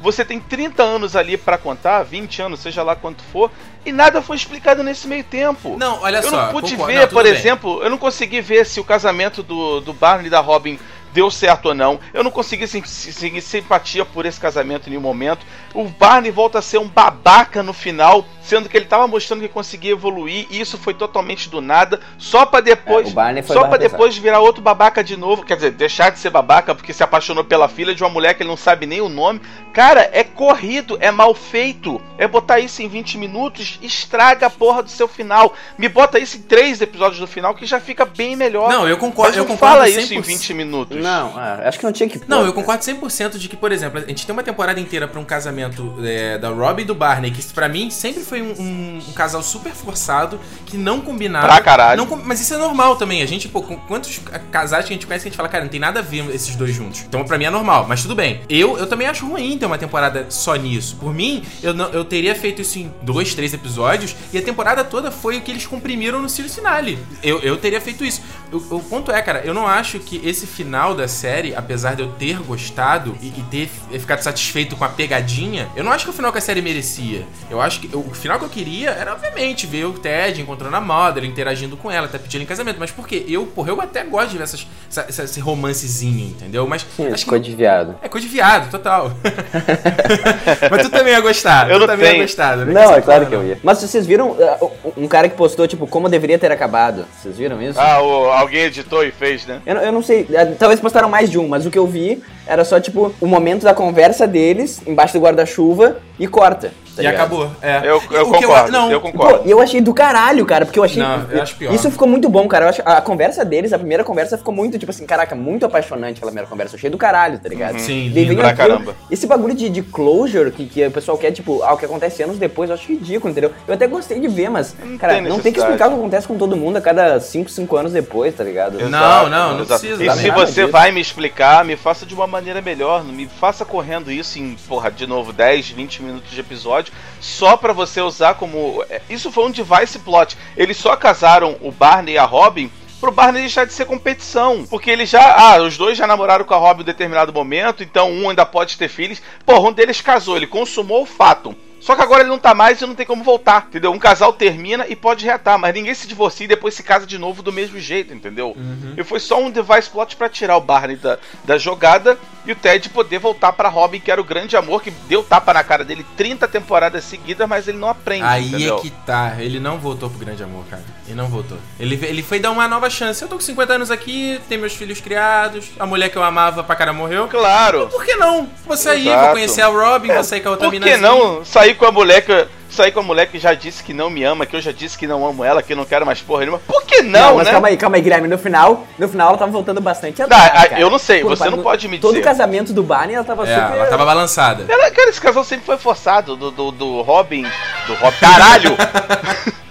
[0.00, 3.50] Você tem 30 anos ali pra contar, 20 anos, seja lá quanto for,
[3.84, 5.76] e nada foi explicado nesse meio tempo.
[5.78, 6.46] Não, olha Eu só.
[6.46, 6.94] não pude concordo.
[6.94, 7.32] ver, Não, por bem.
[7.34, 10.78] exemplo, eu não consegui ver se o casamento do, do Barney e da Robin
[11.12, 11.98] deu certo ou não.
[12.12, 15.44] Eu não consegui sen- se- seguir simpatia por esse casamento em nenhum momento.
[15.74, 19.48] O Barney volta a ser um babaca no final, sendo que ele tava mostrando que
[19.48, 23.06] conseguia evoluir, e isso foi totalmente do nada, só pra depois.
[23.06, 23.78] É, só pesada.
[23.78, 25.44] depois virar outro babaca de novo.
[25.44, 28.42] Quer dizer, deixar de ser babaca porque se apaixonou pela filha de uma mulher que
[28.42, 29.40] ele não sabe nem o nome.
[29.72, 32.00] Cara, é corrido, é mal feito.
[32.18, 35.54] É botar isso em 20 minutos, estraga a porra do seu final.
[35.78, 38.68] Me bota isso em três episódios do final que já fica bem melhor.
[38.68, 39.30] Não, eu concordo.
[39.30, 40.16] Mas eu não concordo fala isso 100%.
[40.16, 40.96] em 20 minutos.
[41.00, 42.18] Não, ah, acho que não tinha que.
[42.26, 42.66] Não, pôr, eu cara.
[42.66, 45.94] concordo 100% de que, por exemplo, a gente tem uma temporada inteira pra um casamento
[46.02, 49.42] é, da Robbie e do Barney, que pra mim sempre foi um, um- um casal
[49.42, 51.46] super forçado, que não combinava.
[51.46, 52.04] Pra caralho.
[52.04, 53.22] Não mas isso é normal também.
[53.22, 55.70] A gente, pô, quantos casais que a gente conhece que a gente fala, cara, não
[55.70, 57.04] tem nada a ver esses dois juntos.
[57.08, 58.40] Então pra mim é normal, mas tudo bem.
[58.48, 60.96] Eu, eu também acho ruim ter uma temporada só nisso.
[60.96, 64.84] Por mim, eu, não, eu teria feito isso em dois, três episódios, e a temporada
[64.84, 66.98] toda foi o que eles comprimiram no series finale.
[67.22, 68.20] Eu, eu teria feito isso.
[68.52, 72.02] o, o ponto é, cara, eu não acho que esse final da série, apesar de
[72.02, 76.10] eu ter gostado e, e ter ficado satisfeito com a pegadinha, eu não acho que
[76.10, 77.26] o final que a série merecia.
[77.50, 80.80] Eu acho que o final que eu queria era, obviamente, ver o Ted encontrando a
[80.80, 82.76] Mother, interagindo com ela, até pedindo em casamento.
[82.78, 86.66] Mas porque eu, porra, eu até gosto de ver essas, essa, esse romancezinho, entendeu?
[86.66, 86.86] Mas.
[86.96, 87.96] Sim, acho que, de viado.
[88.02, 89.12] É coisa de viado, total.
[90.70, 91.68] Mas tu também ia gostar.
[91.70, 92.18] Eu tu não também tenho.
[92.20, 92.56] ia gostar.
[92.56, 92.72] né?
[92.72, 93.58] Não, é claro que eu ia.
[93.62, 97.04] Mas vocês viram uh, um cara que postou, tipo, como deveria ter acabado?
[97.20, 97.80] Vocês viram isso?
[97.80, 99.60] Ah, o, alguém editou e fez, né?
[99.64, 101.86] Eu, não- eu não sei, eh, talvez postaram mais de um, mas o que eu
[101.86, 106.68] vi era só, tipo, o momento da conversa deles embaixo do guarda-chuva e corta.
[106.94, 107.14] tá E ligado?
[107.14, 107.50] acabou.
[107.62, 107.78] É.
[107.78, 109.42] Eu, eu O concordo, não, eu Pô, concordo.
[109.48, 111.02] e eu achei do caralho, cara, porque eu achei.
[111.02, 111.72] Não, eu acho pior.
[111.72, 112.66] Isso ficou muito bom, cara.
[112.66, 116.16] Eu acho, a conversa deles, a primeira conversa ficou muito, tipo assim, caraca, muito apaixonante
[116.16, 116.74] aquela primeira conversa.
[116.74, 117.78] Eu achei do caralho, tá ligado?
[117.78, 118.94] Sim, Daí pra aquilo- caramba.
[119.10, 122.22] Esse bagulho de, de closure que, que o pessoal quer, tipo, ah, o que acontece
[122.22, 123.52] anos depois, eu acho ridículo, entendeu?
[123.66, 125.98] Eu até gostei de ver, mas, Não cara, tem não tem que explicar o que
[126.00, 128.78] acontece com todo mundo a cada 5, 5 anos depois, tá ligado?
[128.78, 129.80] Não, Exato, não, não exato.
[129.80, 130.02] precisa.
[130.04, 133.04] E Não se você vai me explicar, me faça de uma maneira melhor.
[133.04, 137.56] Não me faça correndo isso em, porra, de novo, 10, 20 minutos de episódio, só
[137.56, 138.84] pra você usar como.
[138.88, 140.36] é, Isso foi um device plot.
[140.56, 142.70] Eles só casaram o Barney e a Robin.
[143.00, 144.66] Pro Barney deixar de ser competição.
[144.68, 145.34] Porque ele já.
[145.36, 147.82] Ah, os dois já namoraram com a Robin em determinado momento.
[147.82, 149.22] Então um ainda pode ter filhos.
[149.46, 151.56] Porra, um deles casou, ele consumou o fato.
[151.80, 153.90] Só que agora ele não tá mais e não tem como voltar, entendeu?
[153.90, 157.18] Um casal termina e pode reatar, mas ninguém se divorcia e depois se casa de
[157.18, 158.56] novo do mesmo jeito, entendeu?
[158.96, 162.56] E foi só um device plot pra tirar o Barney da, da jogada e o
[162.56, 165.84] Ted poder voltar pra Robin, que era o grande amor que deu tapa na cara
[165.84, 168.78] dele 30 temporadas seguidas, mas ele não aprende, Aí entendeu?
[168.78, 169.36] é que tá.
[169.38, 170.82] Ele não voltou pro grande amor, cara.
[171.06, 171.58] Ele não voltou.
[171.78, 173.20] Ele, ele foi dar uma nova chance.
[173.22, 176.62] Eu tô com 50 anos aqui, tenho meus filhos criados, a mulher que eu amava
[176.62, 177.28] pra cara morreu.
[177.28, 177.88] Claro.
[177.88, 178.48] Por que não?
[178.66, 179.24] Vou sair, Exato.
[179.24, 181.92] vou conhecer a Robin, vou sair com a outra Por que não sair com a
[181.92, 184.60] mulher que sair com a mulher que já disse que não me ama, que eu
[184.60, 186.58] já disse que não amo ela, que eu não quero mais porra nenhuma?
[186.60, 187.52] Por que não, mas né?
[187.52, 188.28] calma aí, calma aí, Guilherme.
[188.28, 190.80] No final, no final ela tava voltando bastante a Tá, dar, ah, cara.
[190.80, 192.20] eu não sei, Pô, você não pode me Todo dizer.
[192.20, 193.76] o casamento do Barney, ela tava É, super...
[193.76, 194.64] ela tava balançada.
[194.68, 196.36] Ela, cara, esse casal sempre foi forçado.
[196.36, 197.42] Do, do, do Robin.
[197.86, 198.16] Do Robin.
[198.20, 198.76] Caralho!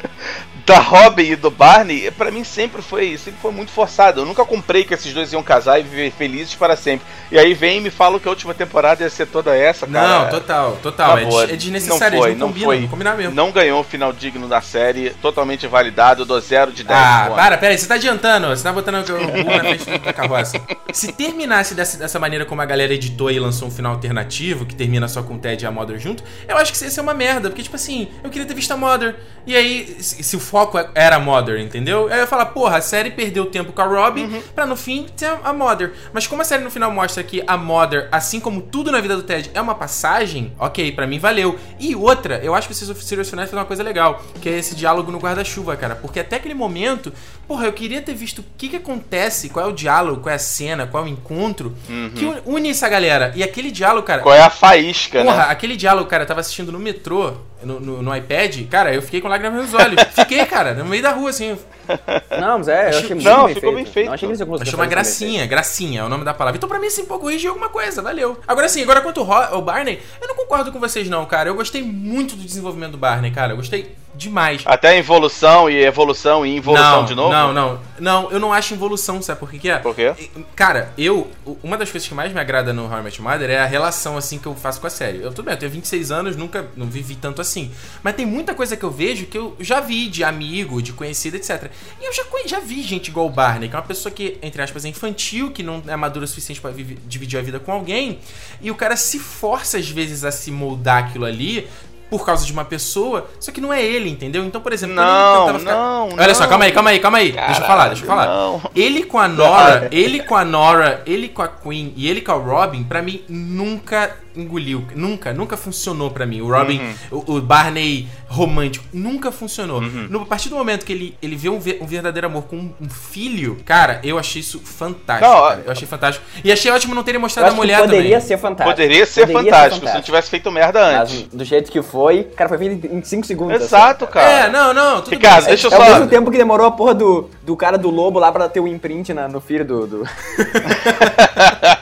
[0.69, 4.21] da Robin e do Barney, pra mim sempre foi, sempre foi muito forçado.
[4.21, 7.07] Eu nunca comprei que esses dois iam casar e viver felizes para sempre.
[7.31, 10.25] E aí vem e me falam que a última temporada ia ser toda essa, cara.
[10.25, 11.17] Não, total, total.
[11.17, 12.81] É, é desnecessário, não foi, não combinam, foi.
[12.81, 13.33] não combinam mesmo.
[13.33, 16.99] Não ganhou um final digno da série, totalmente validado, dou 0 de 10.
[16.99, 20.13] Ah, para, pera aí, você tá adiantando, você tá botando o burro na frente da
[20.13, 20.61] carroça.
[20.93, 24.75] Se terminasse dessa, dessa maneira como a galera editou e lançou um final alternativo, que
[24.75, 27.01] termina só com o Ted e a Mother junto, eu acho que isso ia ser
[27.01, 29.15] uma merda, porque, tipo assim, eu queria ter visto a Mother.
[29.47, 32.07] E aí, se, se o foco era a Mother, entendeu?
[32.07, 34.41] Aí eu ia falar, porra, a série perdeu tempo com a Robin Uhum.
[34.53, 35.93] pra no fim ter a, Mother.
[36.13, 39.15] Mas como a série no final mostra que a Mother, assim como tudo na vida
[39.15, 41.57] do Ted, é uma passagem, ok, pra mim valeu.
[41.79, 44.75] E outra, eu acho que o Serious Finale fez uma coisa legal, que é esse
[44.75, 45.95] diálogo no guarda-chuva, cara.
[45.95, 47.13] Porque até aquele momento,
[47.47, 50.35] porra, eu queria ter visto o que que acontece, qual é o diálogo, qual é
[50.35, 51.73] a cena, qual é o encontro,
[52.15, 53.31] que une essa galera.
[53.35, 54.21] E aquele diálogo, cara.
[54.21, 55.45] Qual é a faísca, Porra, né?
[55.49, 59.19] aquele diálogo, cara, eu tava assistindo no metrô, no, no- no iPad, cara, eu fiquei
[59.19, 60.01] com lágrimas nos olhos.
[60.13, 61.57] Fiquei, cara, no meio da rua, assim.
[62.39, 63.75] Não, mas é, eu achei muito Não, bem ficou feito.
[63.75, 64.07] bem feito.
[64.07, 64.29] Não achei
[64.61, 66.57] Achei uma gracinha, gracinha é o nome da palavra.
[66.57, 68.37] Então, pra mim, assim, pô, corrigir alguma coisa, valeu.
[68.47, 71.49] Agora, sim, agora quanto ao Barney, eu não concordo com vocês, não, cara.
[71.49, 73.53] Eu gostei muito do desenvolvimento do Barney, cara.
[73.53, 74.61] Eu gostei demais.
[74.65, 77.31] Até involução e evolução e involução não, de novo?
[77.31, 77.79] Não, não.
[77.99, 79.77] Não, eu não acho involução, sabe por que, que é?
[79.77, 80.13] Por quê?
[80.55, 81.29] Cara, eu.
[81.63, 83.65] Uma das coisas que mais me agrada no How I Met Your Mother é a
[83.65, 85.21] relação, assim, que eu faço com a série.
[85.21, 87.71] Eu, tudo bem, eu tenho 26 anos, nunca não vivi tanto assim.
[88.03, 91.35] Mas tem muita coisa que eu vejo que eu já vi de amigo, de conhecido,
[91.35, 91.69] etc.
[91.99, 94.61] E eu já, já vi gente igual o Barney, que é uma pessoa que, entre
[94.61, 97.71] aspas, é infantil, que não é madura o suficiente pra vive- dividir a vida com
[97.71, 98.19] alguém.
[98.61, 101.67] E o cara se força, às vezes, a se moldar aquilo ali.
[102.09, 104.43] Por causa de uma pessoa, só que não é ele, entendeu?
[104.43, 106.49] Então, por exemplo, ele Não, tentava ficar- não, Olha só, não.
[106.49, 107.31] calma aí, calma aí, calma aí.
[107.31, 108.25] deixa eu falar, deixa eu falar.
[108.25, 108.61] não.
[108.75, 112.31] Ele com a Nora, ele com a Nora, ele com a Queen e ele com
[112.31, 116.41] a Robin, pra mim nunca engoliu, nunca, nunca funcionou pra mim.
[116.41, 117.23] O Robin, Uhum.
[117.27, 119.81] o, o Barney romântico, nunca funcionou.
[119.81, 122.55] No, a partir do momento que ele, ele vê um, ver- um verdadeiro amor com
[122.57, 125.29] um, um filho, cara, eu achei isso fantástico.
[125.31, 125.53] Não.
[125.65, 126.25] Eu achei fantástico.
[126.43, 128.21] E achei ótimo não terem mostrado a mulher poderia também.
[128.27, 128.69] ser fantástico.
[128.77, 131.21] Poderia ser fantástico se não tivesse feito merda antes.
[131.23, 133.61] Mas do jeito que foi, cara, foi feito em 5 segundos.
[133.61, 134.13] Exato, assim.
[134.13, 134.29] cara.
[134.29, 135.47] É, não, não, tudo Ricardo, bem.
[135.49, 135.83] deixa eu É só.
[135.83, 138.59] ao mesmo tempo que demorou a porra do, do cara do lobo lá pra ter
[138.59, 139.87] o imprint na- no filho do.
[139.87, 140.03] do...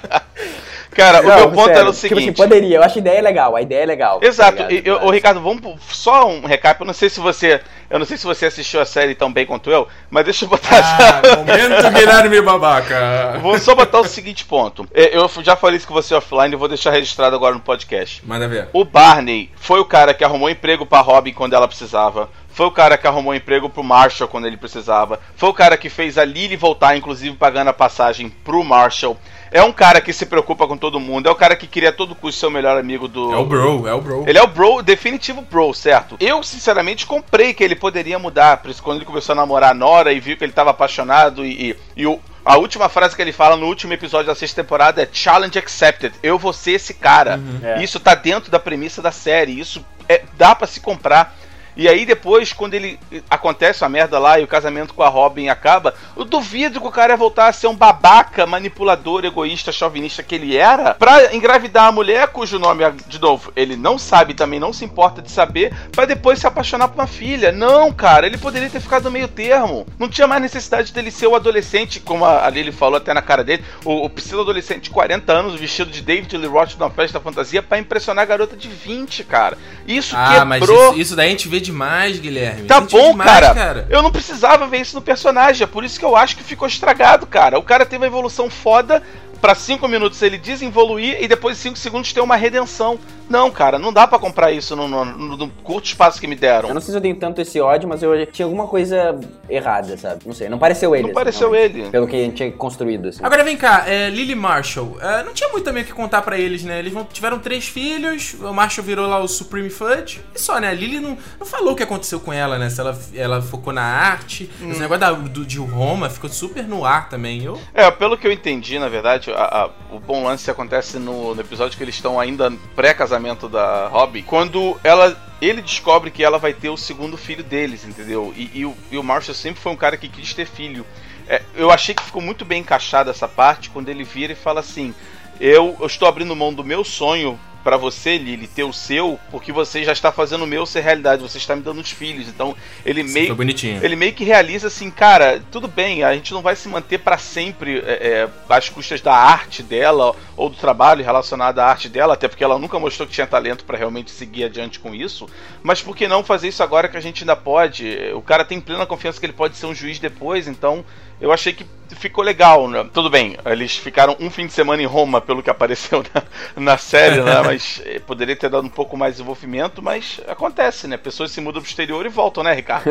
[0.97, 2.35] Cara, o Não, meu ponto sério, era o Tipo assim, seguinte.
[2.37, 2.77] poderia.
[2.77, 3.55] Eu acho a ideia legal.
[3.55, 4.19] A ideia é legal.
[4.21, 4.57] Exato.
[4.57, 4.87] tá E, ligado?
[5.01, 6.81] eu- ô, Ricardo, vamos pro- só um recap.
[6.81, 9.45] Eu não sei se você, eu não sei se você assistiu a série tão bem
[9.45, 13.37] quanto eu, mas deixa eu botar Ah, momento Guilherme Babaca.
[13.41, 14.87] Vou só botar o seguinte ponto.
[14.93, 18.25] É, Eu já falei isso com você offline, eu vou deixar registrado agora no podcast.
[18.25, 18.67] Manda ver.
[18.73, 22.29] O Barney foi o cara que arrumou emprego pra Robin quando ela precisava.
[22.49, 25.19] Foi o cara que arrumou emprego pro Marshall quando ele precisava.
[25.35, 29.15] Foi o cara que fez a Lily voltar, inclusive pagando a passagem pro Marshall.
[29.51, 31.27] É um cara que se preocupa com todo mundo.
[31.27, 33.33] É o cara que queria a todo custo ser o melhor amigo do.
[33.33, 34.23] É o bro, é o bro.
[34.27, 36.17] Ele é o bro, definitivo bro, certo?
[36.19, 38.57] Eu, sinceramente, comprei que ele poderia mudar.
[38.57, 41.45] Por isso, quando ele começou a namorar a Nora e viu que ele estava apaixonado
[41.45, 44.63] e, e, e o, a última frase que ele fala no último episódio da sexta
[44.63, 46.13] temporada é Challenge accepted.
[46.23, 47.37] Eu vou ser esse cara.
[47.37, 47.59] Uhum.
[47.61, 47.83] É.
[47.83, 49.59] Isso tá dentro da premissa da série.
[49.59, 51.35] Isso é, dá para se comprar.
[51.77, 55.47] E aí depois, quando ele acontece a merda lá e o casamento com a Robin
[55.47, 60.23] acaba, eu duvido que o cara ia voltar a ser um babaca, manipulador, egoísta, chauvinista
[60.23, 64.59] que ele era, pra engravidar a mulher cujo nome, de novo, ele não sabe também
[64.59, 67.51] não se importa de saber, pra depois se apaixonar por uma filha.
[67.51, 69.85] Não, cara, ele poderia ter ficado no meio termo.
[69.99, 73.43] Não tinha mais necessidade dele ser o adolescente, como a Lily falou até na cara
[73.43, 77.61] dele, o, o pseudo-adolescente de 40 anos, vestido de David Lee Roth numa festa fantasia,
[77.61, 79.57] pra impressionar a garota de 20, cara.
[79.87, 80.91] Isso Ah, mas quebrou...
[80.91, 82.67] isso, isso daí a gente vê demais, Guilherme.
[82.67, 83.87] Tá bom, demais, cara.
[83.89, 85.63] Eu não precisava ver isso no personagem.
[85.63, 87.59] É por isso que eu acho que ficou estragado, cara.
[87.59, 89.01] O cara teve uma evolução foda.
[89.39, 92.99] Pra 5 minutos ele desevoluir e depois de 5 segundos ter uma redenção.
[93.29, 96.35] Não, cara, não dá pra comprar isso no, no- no- no curto espaço que me
[96.35, 96.69] deram.
[96.69, 99.97] Eu não sei se eu tenho tanto esse ódio, mas eu tinha alguma coisa errada,
[99.97, 100.21] sabe?
[100.25, 101.03] Não sei, não pareceu ele.
[101.03, 101.79] Não assim, pareceu realmente.
[101.79, 101.89] ele.
[101.89, 103.19] Pelo que a gente tinha construído, assim.
[103.23, 104.97] Agora vem cá, é, Lily Marshall.
[105.01, 106.79] É, não tinha muito também o que contar pra eles, né?
[106.79, 110.21] Eles tiveram três filhos, o Marshall virou lá o Supreme Fudge.
[110.33, 110.69] E só, né?
[110.69, 112.69] A Lily não, não falou o que aconteceu com ela, né?
[112.69, 114.49] Se ela, ela focou na arte.
[114.61, 114.71] Hum.
[114.71, 117.43] Esse negócio da, do, de Roma ficou super no ar também.
[117.43, 121.33] Eu, É, pelo que eu entendi, na verdade, a- a- o bom lance acontece no,
[121.35, 123.16] no episódio que eles estão ainda pré-casamento
[123.49, 125.25] da Robin, quando ela.
[125.39, 128.33] Ele descobre que ela vai ter o segundo filho deles, entendeu?
[128.35, 130.83] E, e o, e o Marshall sempre foi um cara que quis ter filho.
[131.27, 134.61] É, eu achei que ficou muito bem encaixada essa parte quando ele vira e fala
[134.61, 134.95] assim:
[135.39, 139.51] Eu, eu estou abrindo mão do meu sonho pra você, Lily, ter o seu, porque
[139.51, 142.29] você já está fazendo o meu ser realidade, você está me dando os filhos.
[142.29, 143.83] Então, ele meio bonitinho.
[143.83, 147.17] ele meio que realiza assim, cara, tudo bem, a gente não vai se manter pra
[147.17, 152.13] sempre é, é, às custas da arte dela ou do trabalho relacionado à arte dela,
[152.13, 155.27] até porque ela nunca mostrou que tinha talento pra realmente seguir adiante com isso.
[155.61, 157.97] Mas por que não fazer isso agora que a gente ainda pode?
[158.15, 160.85] O cara tem plena confiança que ele pode ser um juiz depois, então
[161.19, 162.67] eu achei que ficou legal.
[162.67, 162.85] Né?
[162.93, 166.03] Tudo bem, eles ficaram um fim de semana em Roma, pelo que apareceu
[166.55, 167.41] na, na série, né?
[167.43, 170.97] Mas eh, poderia ter dado um pouco mais de desenvolvimento, mas acontece, né?
[170.97, 172.89] Pessoas se mudam pro exterior e voltam, né, Ricardo?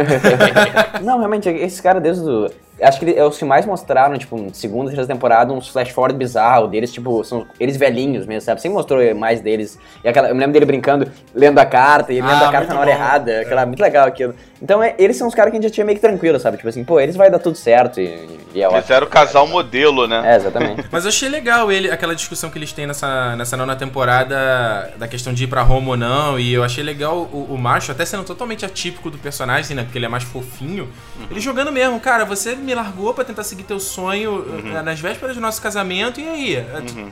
[1.02, 2.50] Não, realmente, esse cara desde o.
[2.78, 6.14] Acho que é os que mais mostraram, tipo, em segunda, terceira temporada, uns flash forward
[6.18, 8.60] bizarro deles, tipo, são eles velhinhos mesmo, sabe?
[8.60, 9.78] Sempre mostrou mais deles.
[10.04, 12.74] E aquela, eu me lembro dele brincando, lendo a carta, e lendo Ah, a carta
[12.74, 12.96] na hora bom.
[12.96, 13.40] errada.
[13.40, 14.34] Aquela, muito legal aquilo.
[14.60, 16.56] Então, é, eles são os caras que a gente já tinha meio que tranquilo, sabe?
[16.56, 18.78] Tipo assim, pô, eles vai dar tudo certo e, e é ótimo.
[18.80, 20.22] Eles eram o casal modelo, né?
[20.32, 20.84] É, exatamente.
[20.90, 25.06] Mas eu achei legal ele, aquela discussão que eles têm nessa, nessa nona temporada da
[25.06, 26.38] questão de ir pra Roma ou não.
[26.40, 29.82] E eu achei legal o, o Marshall, até sendo totalmente atípico do personagem, né?
[29.82, 30.88] Porque ele é mais fofinho.
[31.30, 35.34] Ele jogando mesmo, cara, você me largou pra tentar seguir teu sonho eh, nas vésperas
[35.34, 36.56] do nosso casamento, e aí?
[36.56, 36.64] Eh,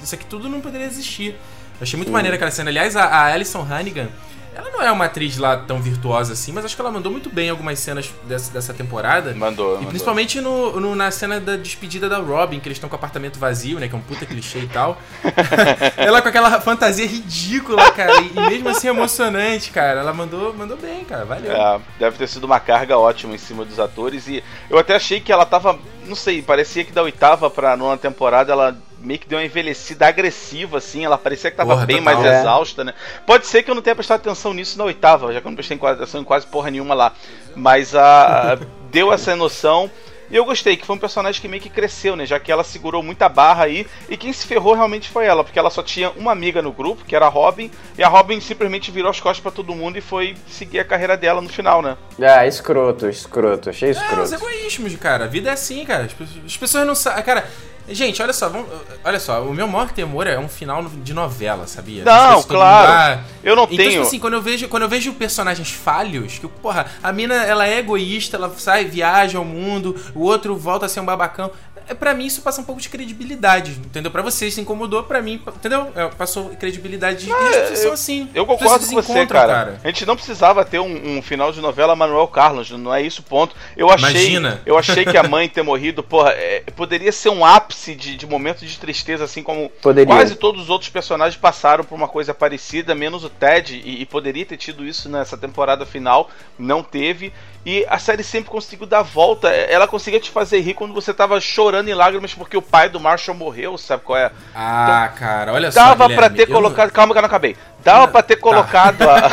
[0.03, 1.33] Isso aqui tudo não poderia existir.
[1.33, 2.71] Eu achei muito maneiro aquela cena.
[2.71, 4.09] Aliás, a, a Alison Hannigan.
[4.55, 7.29] Ela não é uma atriz lá tão virtuosa assim, mas acho que ela mandou muito
[7.29, 9.35] bem algumas cenas dessa, dessa temporada.
[9.35, 9.89] Mandou, E mandou.
[9.89, 13.39] principalmente no, no- na cena da despedida da Robin, que eles estão com o apartamento
[13.39, 13.89] vazio, né?
[13.89, 14.97] Que é um puta clichê e tal.
[15.97, 18.21] ela com aquela fantasia ridícula, cara.
[18.21, 20.01] E, e mesmo assim emocionante, cara.
[20.01, 21.25] Ela mandou, mandou bem, cara.
[21.25, 21.51] Valeu.
[21.53, 24.29] É, deve ter sido uma carga ótima em cima dos atores.
[24.29, 25.79] E eu até achei que ela tava.
[26.07, 30.07] Não sei, parecia que da oitava pra nona temporada ela meio que deu uma envelhecida
[30.07, 31.05] agressiva, assim.
[31.05, 32.41] Ela parecia que tava Porra, bem mais É.
[32.41, 32.95] exausta, né?
[33.27, 35.57] Pode ser que eu não tenha prestado atenção nisso na oitava, já que eu não
[35.57, 37.13] prestei atenção em quase porra nenhuma lá.
[37.55, 38.59] Mas a.
[38.91, 39.91] deu essa noção.
[40.31, 42.25] E eu gostei, que foi um personagem que meio que cresceu, né?
[42.25, 43.87] Já que ela segurou muita barra aí.
[44.09, 47.05] E quem se ferrou realmente foi ela, porque ela só tinha uma amiga no grupo,
[47.05, 47.71] que era a Robin.
[47.97, 51.15] E a Robin simplesmente virou as costas pra todo mundo e foi seguir a carreira
[51.15, 51.97] dela no final, né?
[52.21, 54.35] Ah, escroto, escroto, achei É, os escroto.
[54.35, 55.25] egoísmos, cara.
[55.25, 56.05] A vida é assim, cara.
[56.05, 57.23] As pessoas, as pessoas não sabem.
[57.23, 57.45] Cara,
[57.89, 58.69] gente, olha só, vamos-
[59.05, 62.05] olha só, o meu maior temor é um final de novela, sabia?
[62.05, 62.89] Não, se todo claro.
[62.89, 63.91] mundo- Ah, Eu não Então, tenho.
[63.91, 67.67] tipo assim, quando eu vejo, quando eu vejo personagens falhos, que, porra, a mina, ela
[67.67, 71.51] é egoísta, ela sai, viaja ao mundo, o outro volta a ser um babacão.
[71.89, 74.11] É, pra mim, isso passa um pouco de credibilidade, entendeu?
[74.11, 75.93] Pra vocês se incomodou, pra mim, entendeu?
[75.95, 77.29] É, Passou credibilidade.
[77.29, 78.29] e pessoas são assim.
[78.35, 79.81] Eu concordo com você, encontram, cara.
[79.83, 83.21] A gente não precisava ter um, um final de novela Manuel Carlos, não é isso
[83.21, 83.55] o ponto.
[83.77, 84.63] Eu achei, Imagina.
[84.67, 88.27] eu achei que a mãe ter morrido, porra, é, poderia ser um ápice de, de
[88.27, 90.15] momento de tristeza, assim como Poderia.
[90.15, 94.07] quase todos os outros personagens passaram por uma coisa parecida, menos o Ted, e, e
[94.07, 97.33] poderia ter tido isso nessa temporada final, não teve.
[97.67, 99.49] E a série sempre conseguiu dar volta.
[99.49, 103.01] Ela conseguia te fazer rir quando você tava chorando em lágrimas porque o pai do
[103.01, 104.31] Marshall morreu, sabe qual é?
[104.55, 105.81] Ah, cara, olha só.
[105.81, 106.91] Dava pra ter eu colocado.
[106.91, 107.57] Calma que eu não acabei.
[107.83, 109.31] Dava pra ter colocado a.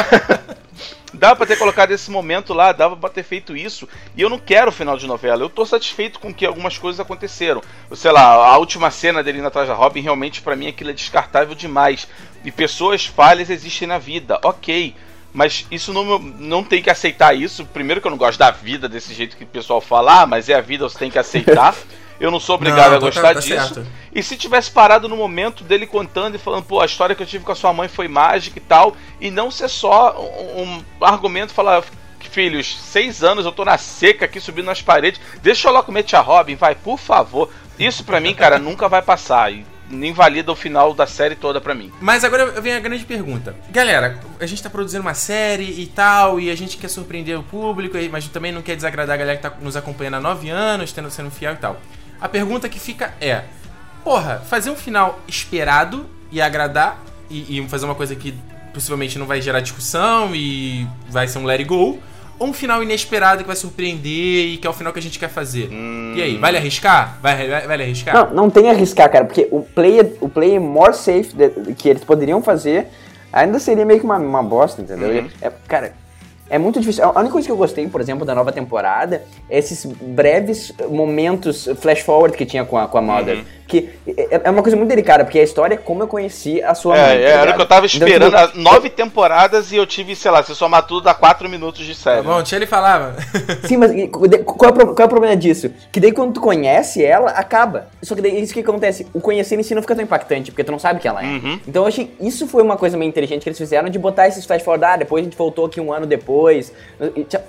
[1.13, 3.87] dava pra ter colocado esse momento lá, dava pra ter feito isso.
[4.15, 5.43] E eu não quero o final de novela.
[5.43, 7.61] Eu tô satisfeito com que algumas coisas aconteceram.
[7.93, 10.93] Sei lá, a última cena dele na atrás da Robin, realmente para mim aquilo é
[10.93, 12.07] descartável demais.
[12.43, 14.95] E pessoas falhas existem na vida, ok.
[15.33, 17.65] Mas isso não, não tem que aceitar isso.
[17.65, 20.49] Primeiro que eu não gosto da vida desse jeito que o pessoal fala, ah, mas
[20.49, 21.75] é a vida, você tem que aceitar.
[22.21, 23.73] Eu não sou obrigado não, a gostar tá, tá disso.
[23.73, 23.85] Certo.
[24.13, 27.27] E se tivesse parado no momento dele contando e falando, pô, a história que eu
[27.27, 30.15] tive com a sua mãe foi mágica e tal, e não ser só
[30.55, 31.83] um, um argumento falar,
[32.29, 36.03] filhos, seis anos eu tô na seca aqui subindo nas paredes, deixa eu lá comer
[36.03, 37.49] tia Robin, vai, por favor.
[37.79, 39.51] Isso pra mim, cara, nunca vai passar.
[39.51, 41.91] E invalida o final da série toda pra mim.
[41.99, 43.55] Mas agora vem a grande pergunta.
[43.71, 47.43] Galera, a gente tá produzindo uma série e tal, e a gente quer surpreender o
[47.43, 50.93] público, mas também não quer desagradar a galera que tá nos acompanhando há nove anos,
[50.93, 51.81] tendo sendo fiel e tal.
[52.21, 53.43] A pergunta que fica é:
[54.03, 58.33] porra, fazer um final esperado e agradar, e, e fazer uma coisa que
[58.73, 61.99] possivelmente não vai gerar discussão e vai ser um let it go,
[62.39, 65.19] ou um final inesperado que vai surpreender e que é o final que a gente
[65.19, 65.69] quer fazer.
[65.71, 66.13] Hum.
[66.15, 67.17] E aí, vale arriscar?
[67.21, 68.13] Vai, vai, vale arriscar?
[68.13, 72.03] Não, não tem arriscar, cara, porque o play, o play more safe de, que eles
[72.03, 72.87] poderiam fazer
[73.31, 75.23] ainda seria meio que uma, uma bosta, entendeu?
[75.23, 75.29] Uhum.
[75.41, 75.93] É, cara,
[76.51, 77.05] é muito difícil.
[77.05, 81.69] A única coisa que eu gostei, por exemplo, da nova temporada é esses breves momentos
[81.79, 83.37] flash forward que tinha com a, com a Mother.
[83.37, 83.43] Uhum.
[83.71, 86.75] Que é, é uma coisa muito delicada, porque a história é como eu conheci a
[86.75, 87.23] sua é, mãe.
[87.23, 88.27] Tá era o que eu tava esperando.
[88.27, 91.85] Então, tipo, nove temporadas e eu tive, sei lá, se somar tudo, dá quatro minutos
[91.85, 92.21] de série.
[92.21, 93.15] Tá bom, tinha ele falava.
[93.65, 95.71] Sim, mas qual é, o, qual é o problema disso?
[95.89, 97.87] Que daí quando tu conhece ela, acaba.
[98.01, 99.07] Só que daí isso que acontece.
[99.13, 101.27] O conhecer em si não fica tão impactante, porque tu não sabe quem ela é.
[101.27, 101.59] Uhum.
[101.65, 104.45] Então eu achei isso foi uma coisa meio inteligente que eles fizeram de botar esses
[104.45, 104.83] flash forward.
[104.83, 106.73] Ah, depois a gente voltou aqui um ano depois.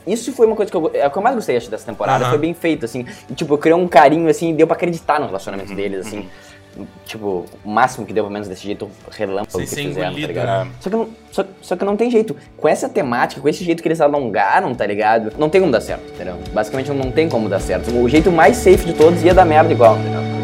[0.07, 2.25] Isso foi uma coisa que eu, é o que eu mais gostei acho, dessa temporada.
[2.25, 2.31] Uhum.
[2.31, 3.05] Foi bem feito, assim.
[3.29, 5.77] E, tipo, criou um carinho, assim, deu pra acreditar no relacionamento uhum.
[5.77, 6.12] deles, assim.
[6.17, 6.87] Uhum.
[7.05, 10.71] Tipo, o máximo que deu, pelo menos desse jeito relâmpago que fizeram, tá ligado?
[10.81, 12.35] Só que, não, só, só que não tem jeito.
[12.57, 15.35] Com essa temática, com esse jeito que eles alongaram, tá ligado?
[15.39, 16.39] Não tem como dar certo, entendeu?
[16.53, 17.91] Basicamente não tem como dar certo.
[17.95, 20.42] O jeito mais safe de todos ia dar merda igual, entendeu?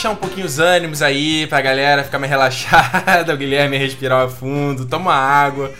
[0.00, 4.86] Baixar um pouquinho os ânimos aí, pra galera ficar mais relaxada, o Guilherme respirar fundo,
[4.86, 5.70] toma água.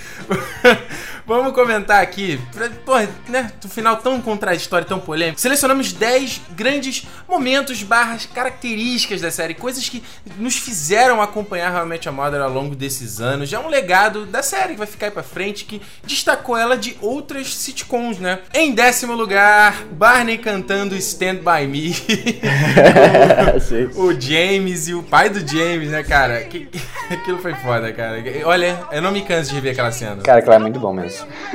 [1.27, 2.41] Vamos comentar aqui,
[2.85, 2.99] pô,
[3.29, 5.41] né, do final tão contraditório, tão polêmico.
[5.41, 10.03] Selecionamos 10 grandes momentos barras características da série, coisas que
[10.39, 13.49] nos fizeram acompanhar realmente a Mother ao longo desses anos.
[13.49, 16.77] Já é um legado da série que vai ficar aí pra frente, que destacou ela
[16.77, 18.41] de outras sitcoms, né?
[18.53, 21.95] Em décimo lugar, Barney cantando Stand By Me.
[23.95, 26.43] o, o, James e o pai do James, né, cara?
[26.45, 26.69] Que,
[27.11, 28.23] aquilo foi foda, cara.
[28.45, 30.23] Olha, eu não me canso de ver aquela cena.
[30.23, 31.10] Cara, aquilo é muito bom mesmo.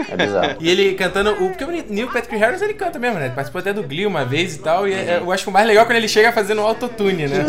[0.10, 0.56] É bizarro.
[0.60, 1.32] e ele cantando.
[1.32, 3.26] O, porque o Neil Patrick Harris ele canta mesmo, né?
[3.26, 4.88] Ele participou até do Glee uma vez e tal.
[4.88, 7.28] E é, eu acho que o mais legal é quando ele chega fazendo um autotune,
[7.28, 7.46] né?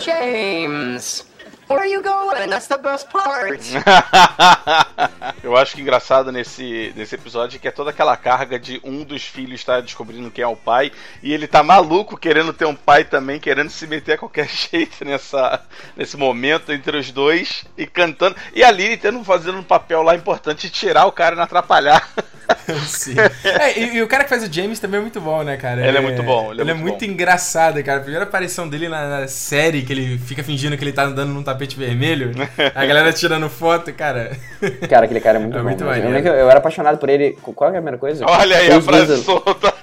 [0.00, 1.24] James.
[1.68, 2.48] Where you going?
[2.48, 3.60] That's the best part.
[5.42, 9.02] Eu acho que engraçado nesse, nesse episódio é que é toda aquela carga de um
[9.02, 12.66] dos filhos estar tá descobrindo quem é o pai e ele tá maluco querendo ter
[12.66, 15.60] um pai também, querendo se meter a qualquer jeito nessa,
[15.96, 18.36] nesse momento entre os dois e cantando.
[18.54, 21.44] E a Lily tendo fazendo um papel lá importante de tirar o cara e não
[21.44, 22.08] atrapalhar.
[22.86, 23.14] Sim.
[23.44, 25.86] É, e, e, o cara que faz o James também é muito bom, né, cara?
[25.86, 26.52] Ele é, é muito bom.
[26.52, 27.98] Ele, é, ele é muito, é muito engraçado, cara.
[27.98, 31.32] A primeira aparição dele na, na, série, que ele fica fingindo que ele tá andando
[31.32, 32.32] num tapete vermelho,
[32.74, 34.36] a galera tirando foto, cara.
[34.88, 35.68] Cara, aquele cara é muito é bom.
[35.68, 37.36] Muito eu, eu, eu, era apaixonado por ele.
[37.42, 38.24] Qual é a primeira coisa?
[38.26, 39.74] Olha aí Who's a frase solta.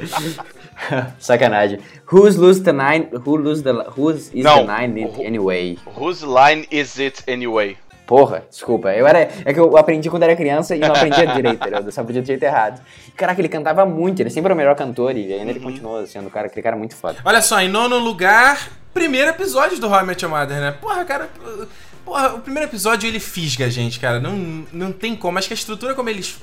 [1.18, 1.80] Sacanagem.
[2.10, 3.08] Who's lose the nine?
[3.12, 3.72] Who lose the?
[3.96, 5.76] Who's is Não, the nine anyway?
[5.96, 7.76] Whose line is it anyway?
[8.10, 8.92] Porra, desculpa.
[8.92, 12.00] Eu era, é que eu aprendi quando era criança e não aprendia direito, eu só
[12.00, 12.82] aprendi do jeito errado.
[13.16, 15.50] Caraca, ele cantava muito, ele sempre era o melhor cantor e ainda uhum.
[15.50, 17.18] ele continuou sendo o cara, aquele cara muito foda.
[17.24, 20.72] Olha só, em nono lugar, primeiro episódio do How I Met Your Mother, né?
[20.72, 21.28] Porra, cara,
[22.10, 24.18] Porra, o primeiro episódio ele fisga a gente, cara.
[24.18, 25.38] Não, não tem como.
[25.38, 26.36] Acho que a estrutura como eles.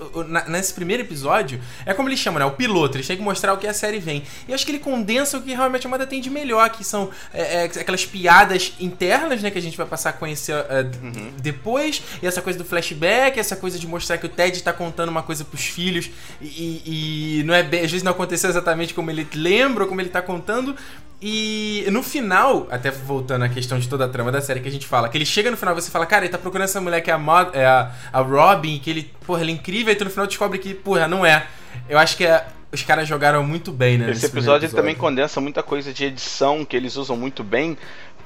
[0.48, 2.46] nesse primeiro episódio, é como eles chamam, né?
[2.46, 2.96] O piloto.
[2.96, 4.24] Eles têm que mostrar o que a série vem.
[4.48, 7.10] E acho que ele condensa o que realmente a Mother tem de melhor, que são
[7.34, 9.52] é, é, aquelas piadas internas, né?
[9.52, 11.34] Que a gente vai passar a conhecer é, uhum.
[11.42, 12.02] depois.
[12.24, 15.22] E essa coisa do flashback, essa coisa de mostrar que o Ted tá contando uma
[15.22, 16.10] coisa pros filhos
[16.42, 20.22] e, e não é às vezes não aconteceu exatamente como ele lembra, como ele tá
[20.22, 20.78] contando.
[21.22, 24.72] E no final, até voltando à questão de toda a trama da série que a
[24.72, 26.80] gente fala, que ele chega no final e você fala, cara, ele tá procurando essa
[26.80, 29.92] mulher que é a, Mod, é a, a Robin, que ele, porra, ele é incrível,
[29.92, 31.48] e tu no final descobre que, porra, não é.
[31.90, 34.12] Eu acho que é os caras jogaram muito bem, né?
[34.12, 34.76] Esse episódio, episódio.
[34.76, 37.78] também condensa muita coisa de edição que eles usam muito bem,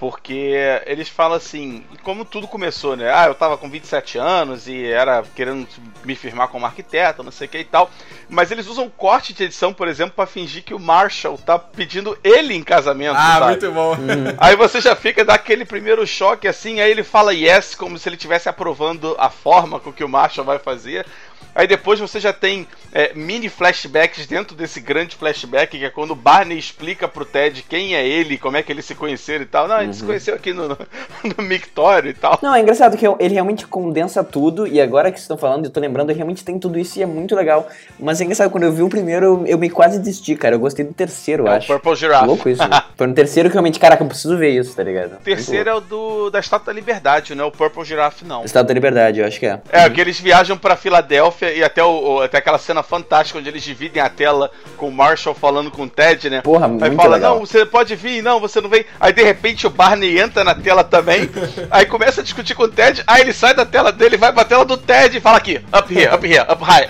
[0.02, 3.14] porque eles falam assim, como tudo começou, né?
[3.14, 5.68] Ah, eu tava com 27 anos e era querendo
[6.04, 7.88] me firmar como arquiteto, não sei o que e tal.
[8.28, 12.18] Mas eles usam corte de edição, por exemplo, para fingir que o Marshall tá pedindo
[12.24, 13.16] ele em casamento.
[13.16, 13.46] Ah, sabe?
[13.52, 13.92] muito bom.
[13.92, 14.36] Uhum.
[14.40, 18.16] Aí você já fica daquele primeiro choque assim, aí ele fala yes, como se ele
[18.16, 21.06] estivesse aprovando a forma com que o Marshall vai fazer.
[21.54, 26.12] Aí depois você já tem é, mini flashbacks dentro desse grande flashback, que é quando
[26.12, 29.48] o Barney explica pro Ted quem é ele, como é que eles se conheceram e
[29.48, 29.68] tal.
[29.68, 29.94] Não, uhum.
[29.94, 30.78] se conheceu aqui no, no,
[31.38, 32.40] no Mictório e tal.
[32.42, 35.72] Não, é engraçado que ele realmente condensa tudo, e agora que vocês estão falando, eu
[35.72, 37.68] tô lembrando, realmente tem tudo isso e é muito legal.
[38.00, 40.56] Mas é engraçado, quando eu vi o primeiro, eu me quase desisti, cara.
[40.56, 41.72] Eu gostei do terceiro, é acho.
[41.72, 42.26] O Purple Giraffe.
[42.26, 42.64] Louco isso.
[42.96, 45.14] Foi no terceiro que realmente, caraca, eu preciso ver isso, tá ligado?
[45.14, 48.46] O terceiro é o do, da Estátua da Liberdade, não é o Purple Giraffe, não.
[48.46, 49.60] Estátua da Liberdade, eu acho que é.
[49.70, 49.94] É, uhum.
[49.94, 53.62] que eles viajam pra Filadélfia e até, o, o, até aquela cena fantástica onde eles
[53.62, 56.42] eles dividem a tela com o Marshall falando com o Ted, né?
[56.42, 57.36] Porra, muito Aí fala, legal.
[57.36, 58.84] não, você pode vir, não, você não vem.
[59.00, 61.30] Aí de repente o Barney entra na tela também,
[61.70, 64.44] aí começa a discutir com o Ted, aí ele sai da tela dele, vai pra
[64.44, 66.88] tela do Ted e fala aqui, up here, up here, up high.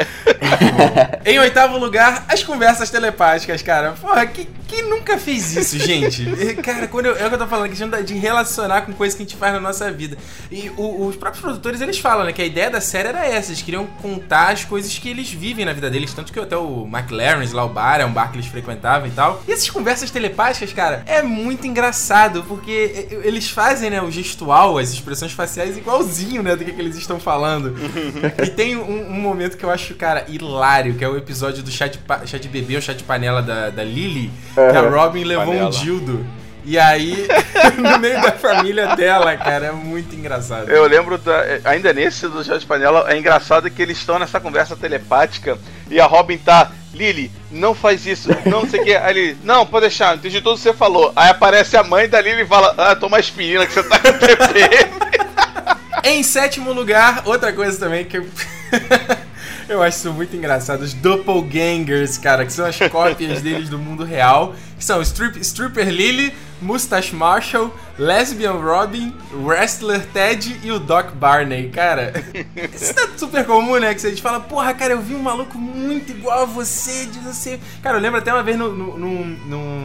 [1.25, 3.93] em oitavo lugar, as conversas telepáticas, cara.
[3.99, 6.25] Porra, que, quem nunca fez isso, gente?
[6.63, 9.23] cara, quando eu, é o que eu tô falando, questão de relacionar com coisas que
[9.23, 10.17] a gente faz na nossa vida.
[10.49, 13.49] E o, os próprios produtores, eles falam, né, que a ideia da série era essa,
[13.49, 16.87] eles queriam contar as coisas que eles vivem na vida deles, tanto que até o
[16.91, 19.41] McLaren's lá, o bar, é um bar que eles frequentavam e tal.
[19.47, 24.91] E essas conversas telepáticas, cara, é muito engraçado, porque eles fazem, né, o gestual, as
[24.91, 27.75] expressões faciais igualzinho, né, do que, que eles estão falando.
[28.43, 31.71] e tem um, um, momento que eu acho, cara, hilário, que é o episódio do
[31.71, 34.71] chá de, chá de bebê, o chá de panela da, da Lily, uhum.
[34.71, 35.67] que a Robin levou panela.
[35.67, 36.40] um dildo.
[36.63, 37.27] E aí,
[37.77, 40.69] no meio da família dela, cara, é muito engraçado.
[40.69, 44.75] Eu lembro, da, ainda nesse do de Panela, é engraçado que eles estão nessa conversa
[44.75, 45.57] telepática
[45.89, 48.95] e a Robin tá Lily, não faz isso, não sei o que.
[48.95, 51.11] Aí ele, não, pode deixar, entendi tudo que você falou.
[51.15, 54.13] Aí aparece a mãe da Lily e fala, ah, toma aspirina que você tá com
[54.13, 54.91] TPM.
[56.03, 58.25] em sétimo lugar, outra coisa também que eu...
[59.69, 64.03] eu acho isso muito engraçado, os doppelgangers, cara, que são as cópias deles do mundo
[64.03, 71.11] real, que são Strip, Stripper Lily, Mustache Marshall, Lesbian Robin, Wrestler Ted e o Doc
[71.13, 71.69] Barney.
[71.69, 72.11] Cara,
[72.73, 73.93] isso é super comum, né?
[73.93, 77.19] Que a gente fala, porra, cara, eu vi um maluco muito igual a você, de
[77.35, 77.59] sei.
[77.83, 79.25] Cara, eu lembro até uma vez no, no, no,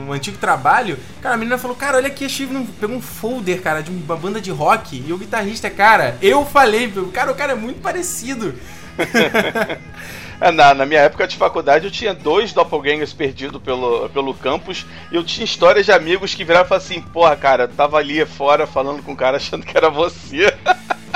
[0.06, 3.60] no antigo trabalho, cara, a menina falou, cara, olha aqui, a Steve pegou um folder,
[3.60, 5.04] cara, de uma banda de rock.
[5.06, 8.54] E o guitarrista, cara, eu falei, cara, o cara é muito parecido.
[10.40, 14.84] É, na, na, minha época de faculdade eu tinha dois doppelgangers perdidos pelo, pelo campus
[15.10, 18.66] e eu tinha histórias de amigos que viraram e assim: Porra, cara, tava ali fora
[18.66, 20.54] falando com o cara achando que era você.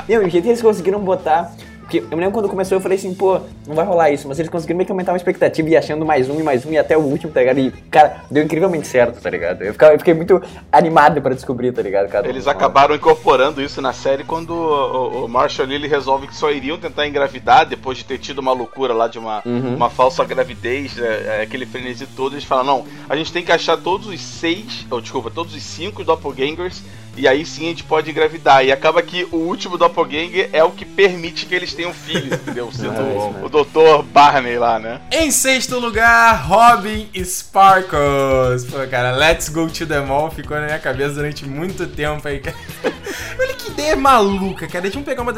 [0.09, 1.53] Meu, o jeito que eles conseguiram botar
[1.91, 4.29] porque eu me lembro quando começou, eu falei assim, pô, não vai rolar isso.
[4.29, 6.71] Mas eles conseguiram meio que aumentar uma expectativa e achando mais um e mais um
[6.71, 7.59] e até o último, tá ligado?
[7.59, 9.63] E, cara, deu incrivelmente certo, tá ligado?
[9.63, 12.09] Eu, ficava, eu fiquei muito animado pra descobrir, tá ligado?
[12.09, 16.53] Cada eles acabaram incorporando isso na série quando o, o Marshall ele resolve que só
[16.53, 19.75] iriam tentar engravidar depois de ter tido uma loucura lá de uma, uhum.
[19.75, 22.35] uma falsa gravidez, é, é, aquele frenesi todo.
[22.35, 25.63] Eles falam, não, a gente tem que achar todos os seis, ou desculpa, todos os
[25.65, 26.85] cinco doppelgangers
[27.17, 28.65] e aí sim a gente pode engravidar.
[28.65, 32.71] E acaba que o último doppelganger é o que permite que eles tenham filhos, entendeu?
[32.73, 34.05] Sendo é o, o Dr.
[34.05, 35.01] Barney lá, né?
[35.11, 38.65] Em sexto lugar, Robin Sparkles.
[38.65, 42.41] Pô, cara, Let's Go to the Mall ficou na minha cabeça durante muito tempo aí.
[43.39, 44.83] Olha que ideia maluca, cara.
[44.83, 45.33] Deixa eu pegar uma.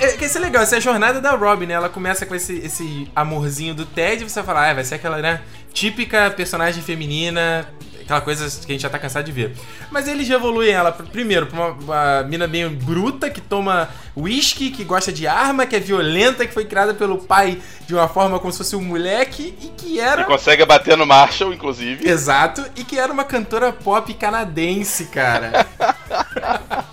[0.00, 1.74] É, que isso é legal, essa é a jornada da Robin, né?
[1.74, 5.18] Ela começa com esse, esse amorzinho do Ted e você fala, ah, vai ser aquela,
[5.18, 5.40] né?
[5.72, 7.66] Típica personagem feminina
[8.02, 9.52] aquela coisa que a gente já tá cansado de ver.
[9.90, 14.84] Mas eles evoluem ela, primeiro, pra uma, uma mina bem bruta, que toma whisky, que
[14.84, 18.52] gosta de arma, que é violenta, que foi criada pelo pai de uma forma como
[18.52, 20.22] se fosse um moleque e que era.
[20.22, 22.08] E consegue bater no Marshall, inclusive.
[22.08, 25.66] Exato, e que era uma cantora pop canadense, cara.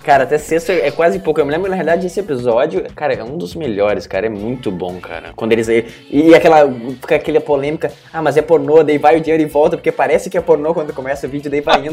[0.04, 1.40] cara, até sexta é quase pouco.
[1.40, 4.26] Eu me lembro, na realidade, esse episódio, cara, é um dos melhores, cara.
[4.26, 5.32] É muito bom, cara.
[5.34, 5.68] Quando eles.
[5.68, 6.70] E, e aquela.
[7.00, 10.28] Fica aquela polêmica, ah, mas é pornô, daí vai o dinheiro e volta, porque parece
[10.30, 11.90] que é pornô quando começa o vídeo, daí vai indo.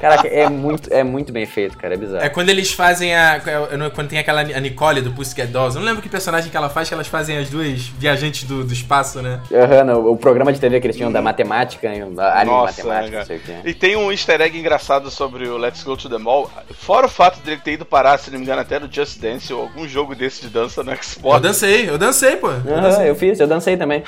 [0.00, 1.94] cara, é muito, é muito bem feito, cara.
[1.94, 2.24] É bizarro.
[2.24, 3.40] É quando eles fazem a.
[3.94, 5.76] Quando tem aquela Nicole do Pussycat Dolls.
[5.76, 8.64] Eu não lembro que personagem que ela faz, que elas fazem as duas viajantes do,
[8.64, 9.40] do espaço, né?
[9.52, 12.88] Aham, uhum, o programa de TV que eles tinham da matemática, a área Nossa, de
[12.88, 13.68] matemática, não sei o que.
[13.68, 16.50] E tem um easter egg engraçado sobre o Let's Go to the Mall.
[16.86, 19.52] Fora o fato dele ter ido parar, se não me engano, até no Just Dance
[19.52, 21.34] ou algum jogo desse de dança no Xbox.
[21.34, 22.48] Eu dancei, eu dancei, pô.
[22.48, 23.10] Eu, dancei.
[23.10, 24.04] eu fiz, eu dancei também.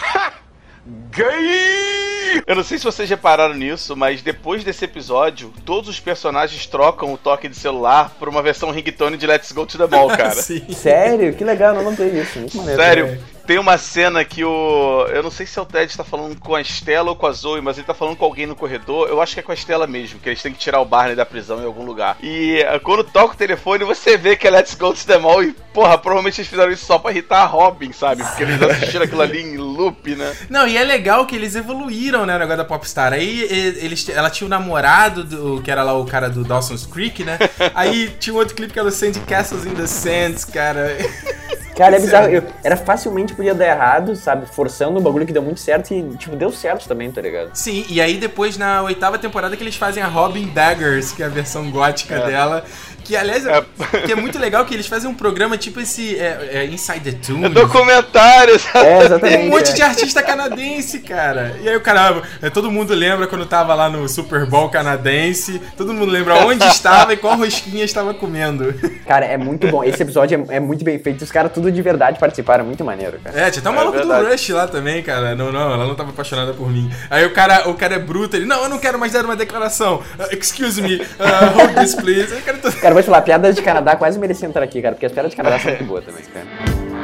[1.11, 2.41] Gay!
[2.47, 7.13] Eu não sei se vocês repararam nisso, mas depois desse episódio, todos os personagens trocam
[7.13, 10.41] o toque de celular por uma versão ringtone de Let's Go to the Mall, cara.
[10.41, 11.35] Sério?
[11.35, 12.39] Que legal, não notei isso.
[12.39, 13.19] Muito maneiro.
[13.49, 15.07] Tem uma cena que o.
[15.09, 17.33] Eu não sei se é o Ted tá falando com a Estela ou com a
[17.33, 19.09] Zoe, mas ele tá falando com alguém no corredor.
[19.09, 21.17] Eu acho que é com a Estela mesmo, que eles têm que tirar o Barney
[21.17, 22.19] da prisão em algum lugar.
[22.23, 25.43] E uh, quando toca o telefone, você vê que é Let's Go to the Mall
[25.43, 28.23] e, porra, provavelmente eles fizeram isso só pra irritar a Robin, sabe?
[28.23, 30.37] Porque eles assistiram aquilo ali em loop, né?
[30.51, 33.15] Não, e é legal que eles evoluíram, né, o negócio da Popstar.
[33.15, 33.41] Aí
[33.81, 37.39] eles, ela tinha o namorado, do, que era lá o cara do Dawson's Creek, né?
[37.75, 40.99] Aí tinha um outro clipe que era o Sandy Castles in the Sands, cara.
[41.79, 42.29] Cara, é bizarro.
[42.29, 44.47] Eu, era facilmente podia dar errado, sabe?
[44.47, 47.51] Forçando um bagulho que deu muito certo e, tipo, deu certo também, tá ligado?
[47.55, 51.27] Sim, e aí depois na oitava temporada que eles fazem a Robin Daggers, que é
[51.27, 52.27] a versão gótica é.
[52.27, 52.65] dela.
[53.09, 53.65] Que, aliás, é.
[54.05, 57.13] que é muito legal que eles fazem um programa tipo esse é, é Inside the
[57.13, 57.45] Toons.
[57.45, 59.39] É documentário, é, exatamente.
[59.39, 61.57] Tem um monte de artista canadense, cara.
[61.63, 65.59] E aí o cara, é, todo mundo lembra quando tava lá no Super Bowl canadense,
[65.75, 68.75] todo mundo lembra onde estava e qual rosquinha estava comendo.
[69.07, 69.83] Cara, é muito bom.
[69.83, 71.23] Esse episódio é, é muito bem feito.
[71.23, 73.41] Os caras tudo de verdade participaram, muito maneiro, cara.
[73.41, 75.35] É, tinha até um maluco do Rush lá também, cara.
[75.35, 76.91] Não, não, ela não tava apaixonada por mim.
[77.09, 79.35] Aí o cara, o cara é bruto, ele, não, eu não quero mais dar uma
[79.35, 80.03] declaração.
[80.19, 82.29] Uh, excuse me, uh, hold this please.
[82.61, 82.71] Tô...
[82.73, 85.31] cara, vou te falar, piadas de Canadá quase mereciam entrar aqui, cara, porque as piadas
[85.31, 86.47] de Canadá são muito boas também, cara.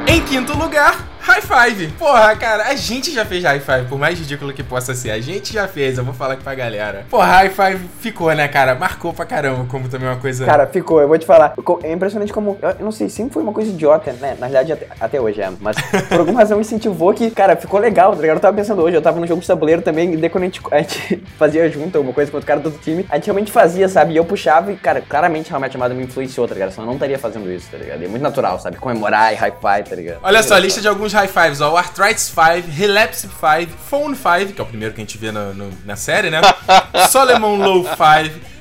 [0.07, 1.87] Em quinto lugar, High Five.
[1.97, 5.09] Porra, cara, a gente já fez High Five, por mais ridículo que possa ser.
[5.09, 7.03] A gente já fez, eu vou falar aqui pra galera.
[7.09, 8.75] Porra, High Five ficou, né, cara?
[8.75, 10.45] Marcou pra caramba, como também uma coisa.
[10.45, 11.55] Cara, ficou, eu vou te falar.
[11.81, 12.59] É impressionante como.
[12.61, 14.37] Eu não sei, sempre foi uma coisa idiota, né?
[14.39, 15.51] Na verdade, até, até hoje é.
[15.59, 15.75] Mas
[16.07, 18.37] por alguma razão incentivou que, cara, ficou legal, tá ligado?
[18.37, 20.45] Eu tava pensando hoje, eu tava no jogo de tabuleiro também, e daí quando a
[20.45, 23.25] gente, a gente fazia junto alguma coisa com outro cara do outro time, a gente
[23.25, 24.13] realmente fazia, sabe?
[24.13, 26.69] E eu puxava e, cara, claramente a chamada me influenciou, tá ligado?
[26.69, 27.99] Senão eu não estaria fazendo isso, tá ligado?
[28.03, 28.77] E é muito natural, sabe?
[28.77, 30.19] Comemorar e High Five, tá ligado?
[30.21, 31.73] Olha só, a lista de alguns High Fives, ó.
[31.73, 35.31] O Arthritis 5, Relapse 5, Phone 5, que é o primeiro que a gente vê
[35.31, 36.41] no, no, na série, né?
[37.09, 37.95] Solomon Low 5,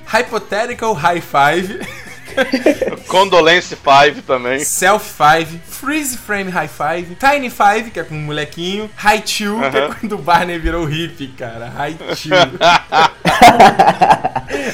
[0.07, 2.04] Hypothetical High 5.
[3.09, 4.61] Condolence 5 também.
[4.61, 9.41] Self 5, Freeze Frame High 5, Tiny 5, que é com um molequinho, High 2,
[9.41, 9.71] uh -huh.
[9.71, 11.69] que é quando o Barney virou hippie, cara.
[11.69, 12.29] High 2.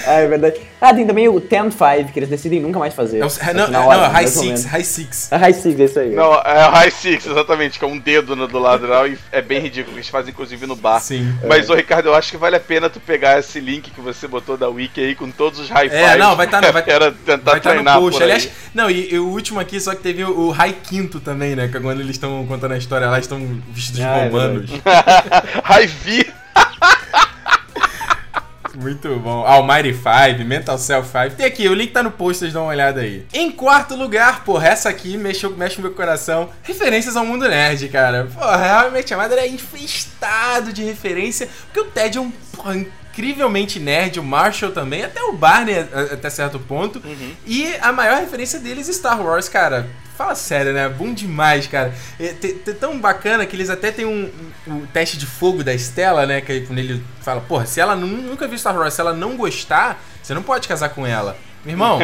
[0.06, 0.61] é verdade.
[0.80, 3.18] Ah, tem também o 10-5, que eles decidem nunca mais fazer.
[3.18, 5.32] É o, não, não, hora, não, High 6, High 6.
[5.32, 6.14] É High 6, é isso aí.
[6.14, 9.42] Não, é o High 6, exatamente, que é um dedo no, do ladrão e é
[9.42, 11.00] bem ridículo, eles fazem inclusive no bar.
[11.00, 11.34] Sim.
[11.46, 11.72] Mas, é.
[11.72, 14.56] ô Ricardo, eu acho que vale a pena tu pegar esse link que você botou
[14.56, 16.00] da Wiki aí com todos os High 5.
[16.00, 18.22] É, não, vai estar tá, vai, Era tentar vai treinar tá no post.
[18.22, 21.55] Aliás, não, e, e, o último aqui só que teve o, o High Quinto também,
[21.57, 23.40] né, que é quando eles estão contando a história lá, estão
[23.70, 24.70] vestidos ah, de romanos.
[24.70, 26.32] É High V.
[28.80, 29.44] Muito bom.
[29.44, 31.36] Almighty 5, Mental Self 5.
[31.36, 33.26] Tem aqui, o link tá no post, vocês dão uma olhada aí.
[33.32, 36.48] Em quarto lugar, porra, essa aqui mexeu, mexe no meu coração.
[36.62, 38.28] Referências ao mundo nerd, cara.
[38.32, 42.76] Porra, realmente a Madre é infestado de referência, porque o Ted é um porra,
[43.11, 47.00] incrivelmente nerd, o Marshall também, até o Barney até certo ponto.
[47.04, 47.34] Uhum.
[47.46, 49.88] E a maior referência deles é Star Wars, cara.
[50.16, 50.88] Fala sério, né?
[50.88, 51.94] Bom demais, cara.
[52.18, 52.34] É,
[52.78, 54.30] tão bacana que eles até tem um,
[54.66, 56.40] um, teste de fogo da Estela, né?
[56.42, 60.02] Que quando ele fala, porra, se ela nunca viu Star Wars, se ela não gostar,
[60.22, 61.36] você não pode casar com ela.
[61.64, 61.98] Meu irmão,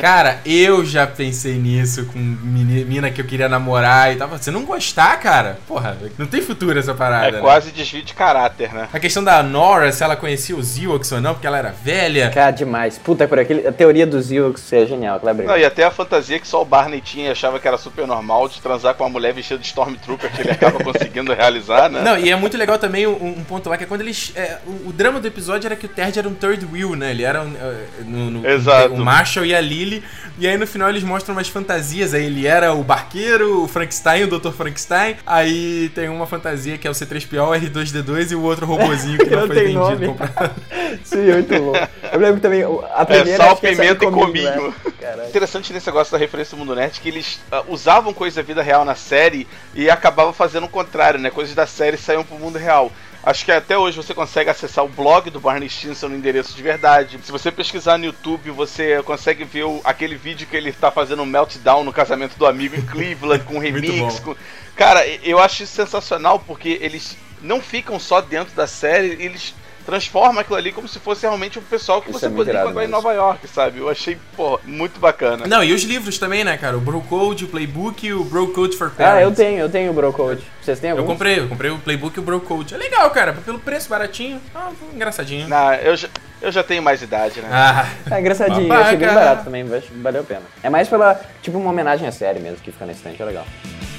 [0.00, 4.28] cara, eu já pensei nisso com menina que eu queria namorar e tal.
[4.28, 5.58] Você não gostar, cara?
[5.66, 7.28] Porra, não tem futuro essa parada.
[7.28, 7.40] É né?
[7.40, 8.88] quase desvio de caráter, né?
[8.92, 12.30] A questão da Nora, se ela conhecia os Ewoks ou não, porque ela era velha.
[12.30, 12.98] Cara, demais.
[12.98, 15.46] Puta, por aquele, a teoria dos Ewoks é genial, Kleber.
[15.46, 18.06] Não, e até a fantasia que só o Barney tinha e achava que era super
[18.06, 22.02] normal de transar com uma mulher vestida de Stormtrooper que ele acaba conseguindo realizar, né?
[22.02, 24.32] Não, e é muito legal também um, um ponto lá que é quando eles.
[24.34, 27.10] É, o, o, drama do episódio era que o Ted era um third wheel, né?
[27.10, 28.77] Ele era um, uh, no, no, Exato.
[28.84, 28.94] Exato.
[28.94, 30.02] O Marshall e a Lily.
[30.38, 32.14] E aí no final eles mostram umas fantasias.
[32.14, 34.50] Aí ele era o barqueiro, o Frankenstein, o Dr.
[34.50, 35.16] Frankenstein.
[35.26, 39.40] Aí tem uma fantasia que é o C3PO, R2D2 e o outro robozinho que não,
[39.40, 40.06] não foi vendido.
[40.06, 40.54] Comprado.
[41.04, 41.72] Sim, muito bom.
[42.12, 42.62] Eu lembro também,
[42.94, 43.30] a primeira.
[43.30, 44.74] É, sal, pimenta e cominho.
[45.00, 45.28] Né?
[45.28, 48.62] Interessante nesse negócio da referência do mundo nerd que eles uh, usavam coisas da vida
[48.62, 51.30] real na série e acabavam fazendo o contrário, né?
[51.30, 52.92] Coisas da série saíam pro mundo real.
[53.22, 56.62] Acho que até hoje você consegue acessar o blog do Barney Stinson no endereço de
[56.62, 57.18] verdade.
[57.22, 61.22] Se você pesquisar no YouTube, você consegue ver o, aquele vídeo que ele tá fazendo
[61.22, 64.20] um meltdown no casamento do amigo em Cleveland, com remix.
[64.20, 64.36] Com...
[64.76, 69.54] Cara, eu acho isso sensacional porque eles não ficam só dentro da série, eles
[69.88, 72.84] transforma aquilo ali como se fosse realmente o pessoal que Isso você é poderia encontrar
[72.84, 73.78] em Nova York, sabe?
[73.78, 75.46] Eu achei, pô, muito bacana.
[75.46, 76.76] Não, e os livros também, né, cara?
[76.76, 79.16] O Bro Code, o Playbook e o Bro Code for Parents.
[79.16, 80.42] Ah, eu tenho, eu tenho o Bro Code.
[80.68, 81.02] Vocês têm algum?
[81.02, 82.74] Eu comprei, eu comprei o Playbook e o Bro Code.
[82.74, 85.48] É legal, cara, pelo preço baratinho, ah, engraçadinho.
[85.48, 86.08] Não, eu já,
[86.42, 87.48] eu já tenho mais idade, né?
[87.50, 87.88] Ah.
[88.10, 90.42] É engraçadinho, eu achei bem barato também, valeu a pena.
[90.62, 93.46] É mais pela, tipo, uma homenagem à série mesmo que fica na estante, é legal.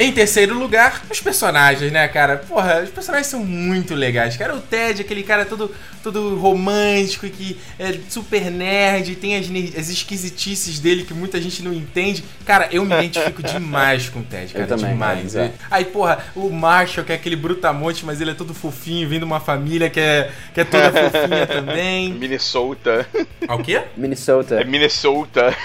[0.01, 2.37] Em terceiro lugar, os personagens, né, cara?
[2.37, 4.37] Porra, os personagens são muito legais.
[4.37, 9.47] Cara, o Ted, aquele cara todo, todo romântico e que é super nerd, tem as,
[9.77, 12.23] as esquisitices dele que muita gente não entende.
[12.45, 14.63] Cara, eu me identifico demais com o Ted, cara.
[14.63, 15.35] Eu também, demais.
[15.35, 15.51] é.
[15.69, 19.25] Aí, porra, o Marshall, que é aquele brutamonte, mas ele é todo fofinho, vindo de
[19.25, 22.13] uma família que é, que é toda fofinha também.
[22.13, 23.07] Minnesota.
[23.47, 23.81] Ah, o quê?
[23.97, 24.61] Minnesota.
[24.61, 25.55] É Minnesota.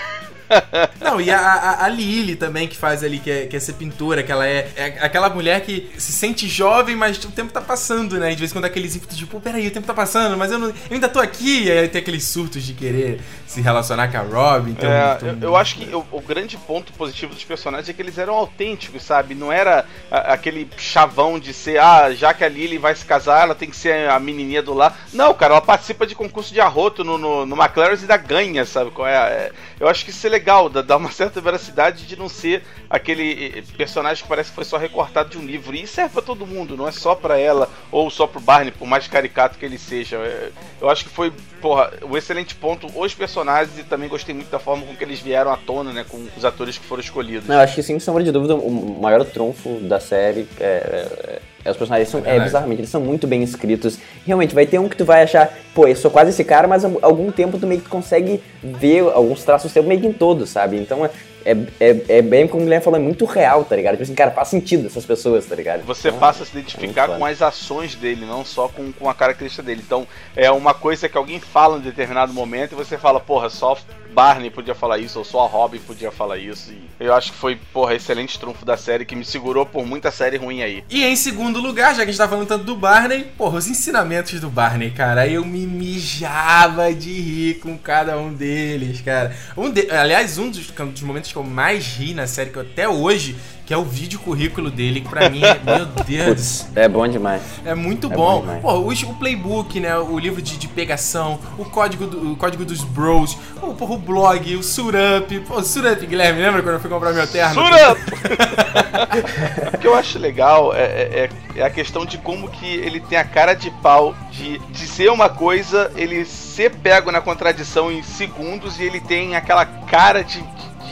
[1.01, 3.75] Não, e a, a, a Lily também, que faz ali, que é, que é ser
[3.75, 7.61] pintora, que ela é, é aquela mulher que se sente jovem, mas o tempo tá
[7.61, 8.33] passando, né?
[8.33, 10.37] E de vez em quando dá aqueles ímpetos de, pô, peraí, o tempo tá passando,
[10.37, 11.65] mas eu, não, eu ainda tô aqui.
[11.65, 14.71] E aí tem aqueles surtos de querer se relacionar com a Robin.
[14.73, 17.93] Então, É, então- eu, eu acho que o, o grande ponto positivo dos personagens é
[17.93, 19.35] que eles eram autênticos, sabe?
[19.35, 23.43] Não era a- aquele chavão de ser, ah, já que a Lily vai se casar,
[23.43, 24.97] ela tem que ser a menininha do lar.
[25.13, 28.65] Não, cara, ela participa de concurso de arroto no, no, no McLaren e ainda ganha,
[28.65, 28.91] sabe?
[28.91, 29.15] Qual é?
[29.15, 32.63] É, eu acho que isso é legal, dá, dá uma certa veracidade de não ser
[32.89, 35.75] aquele eh, personagem que parece que foi só recortado de um livro.
[35.75, 38.87] E serve pra todo mundo, não é só pra ela ou só pro Barney, por
[38.87, 40.17] mais caricato que ele seja.
[40.17, 44.51] É, eu acho que foi, porra, um excelente ponto os personagens e também gostei muito
[44.51, 47.49] da forma com que eles vieram à tona, né, com os atores que foram escolhidos.
[47.49, 51.31] Não, eu acho que sem sombra de dúvida o maior trunfo da série é, é-
[51.35, 51.41] é
[51.71, 52.45] os personagens são, é, Verdade.
[52.45, 53.99] bizarramente, eles são muito bem escritos.
[54.27, 56.85] Realmente, vai ter um que tu vai achar, pô, eu sou quase esse cara, mas
[56.85, 60.77] algum tempo tu meio que consegue ver alguns traços teus meio que em todos, sabe?
[60.77, 61.09] Então
[61.45, 63.93] é, é, é, é bem como o Guilherme falou, é muito real, tá ligado?
[63.93, 65.83] Tipo assim, cara, faz sentido essas pessoas, tá ligado?
[65.85, 69.09] Você Então, passa a se identificar muito com as ações dele, não só com, com
[69.09, 69.83] a característica dele.
[69.85, 73.77] Então, é uma coisa que alguém fala em determinado momento e você fala, porra, só
[74.15, 76.73] Barney podia falar isso, ou só a Robin podia falar isso.
[76.73, 80.11] E eu acho que foi, porra, excelente trunfo da série que me segurou por muita
[80.13, 80.85] série ruim aí.
[80.89, 83.67] E em segundo lugar, já que a gente tá falando tanto do Barney, porra, os
[83.67, 89.35] ensinamentos do Barney, cara, eu me mijava de rir com cada um deles, cara.
[89.57, 89.91] Um de...
[89.91, 92.89] Aliás, um dos, um dos momentos que eu mais ri na série, que eu, até
[92.89, 97.07] hoje, que é o vídeo currículo dele, que pra mim é, meu Deus, é bom
[97.09, 97.43] demais.
[97.65, 98.41] é muito É bom.
[98.43, 98.61] bom.
[98.61, 99.97] Pô, o, o playbook, né?
[99.99, 103.99] O livro de, de pegação, o código, do, o código dos bros, o, porra, o
[103.99, 105.41] blog, o Surup.
[105.49, 107.55] Pô, o Surup, Guilherme, lembra quando eu fui comprar meu terno?
[107.55, 107.97] Sura!
[109.75, 113.19] o que eu acho legal é, é- é a questão de como que ele tem
[113.19, 118.03] a cara de pau de, de ser uma coisa, ele ser pego na contradição em
[118.03, 120.43] segundos e ele tem aquela cara de,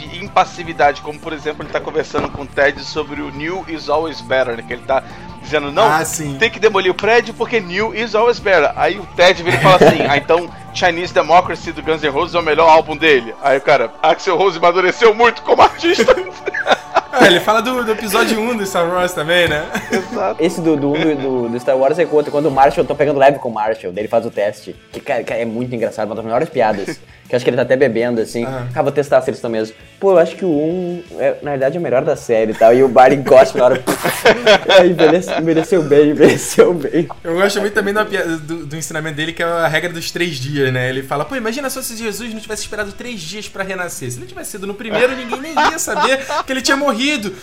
[0.03, 3.65] de- de impassividade, como por exemplo ele tá conversando com o Ted sobre o New
[3.69, 4.65] is always better, né?
[4.67, 5.03] Que ele tá
[5.43, 6.03] dizendo, não, Ah,
[6.39, 8.73] tem que demolir o prédio porque New is always better.
[8.77, 12.35] Aí o Ted vira e fala assim, ah, então Chinese Democracy do Guns N' Roses
[12.35, 13.35] é o melhor álbum dele.
[13.43, 16.15] Aí o cara, Axel Rose amadureceu muito como artista.
[17.13, 19.67] Ah, ele fala do, do episódio 1 do Star Wars também, né?
[19.91, 20.43] Exato.
[20.43, 23.19] Esse do, do, do, do Star Wars é quando, quando o Marshall, eu tô pegando
[23.19, 24.75] leve com o Marshall, daí ele faz o teste.
[24.91, 26.99] Que, cara, é muito engraçado, uma das melhores piadas.
[27.23, 28.45] Que eu acho que ele tá até bebendo, assim.
[28.45, 28.69] Aham.
[28.75, 29.75] Ah, vou testar se eles estão mesmo.
[29.99, 32.55] Pô, eu acho que o 1, é, na verdade, é o melhor da série e
[32.55, 32.75] tal.
[32.75, 33.83] E o Barney gosta na hora.
[34.69, 37.09] é, envelheceu, envelheceu bem, envelheceu bem.
[37.25, 40.11] Eu gosto muito também da pia- do, do ensinamento dele, que é a regra dos
[40.11, 40.91] três dias, né?
[40.91, 44.11] Ele fala, pô, imagina só se Jesus não tivesse esperado três dias pra renascer.
[44.11, 47.02] Se ele tivesse sido no primeiro, ninguém nem ia saber que ele tinha morrido.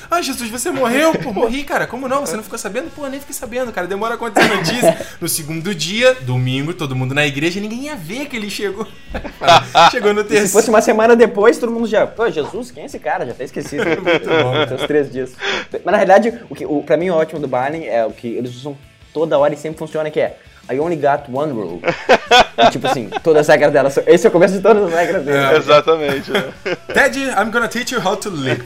[0.10, 1.14] Ah, Jesus, você morreu?
[1.14, 1.86] Pô, morri, cara.
[1.88, 2.22] Como não?
[2.22, 2.90] Você não ficou sabendo?
[2.92, 3.88] Pô, nem fiquei sabendo, cara.
[3.88, 4.98] Demora quanto a notícia?
[5.20, 8.88] No segundo dia, domingo, todo mundo na igreja, ninguém ia ver que ele chegou.
[9.92, 10.50] chegou no Se terceiro.
[10.50, 12.08] fosse uma semana depois, todo mundo já.
[12.08, 13.26] Pô, Jesus, quem é esse cara?
[13.26, 13.84] Já tá esquecido.
[14.02, 14.76] Muito bom.
[14.76, 15.32] Uns três dias.
[15.72, 18.28] Mas na realidade, o que o, pra mim o ótimo do Barney é o que
[18.28, 18.78] eles usam
[19.14, 20.38] toda hora e sempre funciona, que é
[20.72, 21.82] I only got one rule.
[22.68, 23.90] E, tipo assim, todas as regras dela.
[23.90, 25.38] são- Esse é o começo de todas as regras dele.
[25.38, 25.56] É.
[25.58, 26.32] Exatamente.
[26.32, 26.54] né?
[26.94, 28.64] Ted, I'm gonna teach you how to live.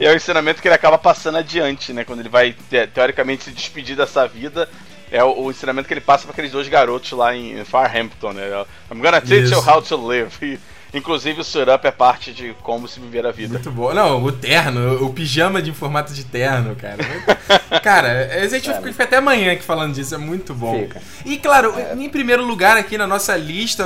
[0.00, 2.04] E é o ensinamento que ele acaba passando adiante, né?
[2.04, 4.68] Quando ele vai, te- teoricamente, se despedir dessa vida.
[5.10, 8.48] É o, o ensinamento que ele passa para aqueles dois garotos lá em Farhampton, né?
[8.90, 9.54] I'm gonna teach Isso.
[9.54, 10.30] you how to live.
[10.40, 10.58] E,
[10.94, 13.54] inclusive o Surup é parte de como se viver a vida.
[13.54, 13.92] Muito bom.
[13.92, 17.02] Não, o terno, o pijama de formato de terno, cara.
[17.82, 20.78] Cara, a gente fica, fica até amanhã aqui falando disso, é muito bom.
[20.80, 21.00] Fica.
[21.24, 23.84] E claro, em primeiro lugar aqui na nossa lista,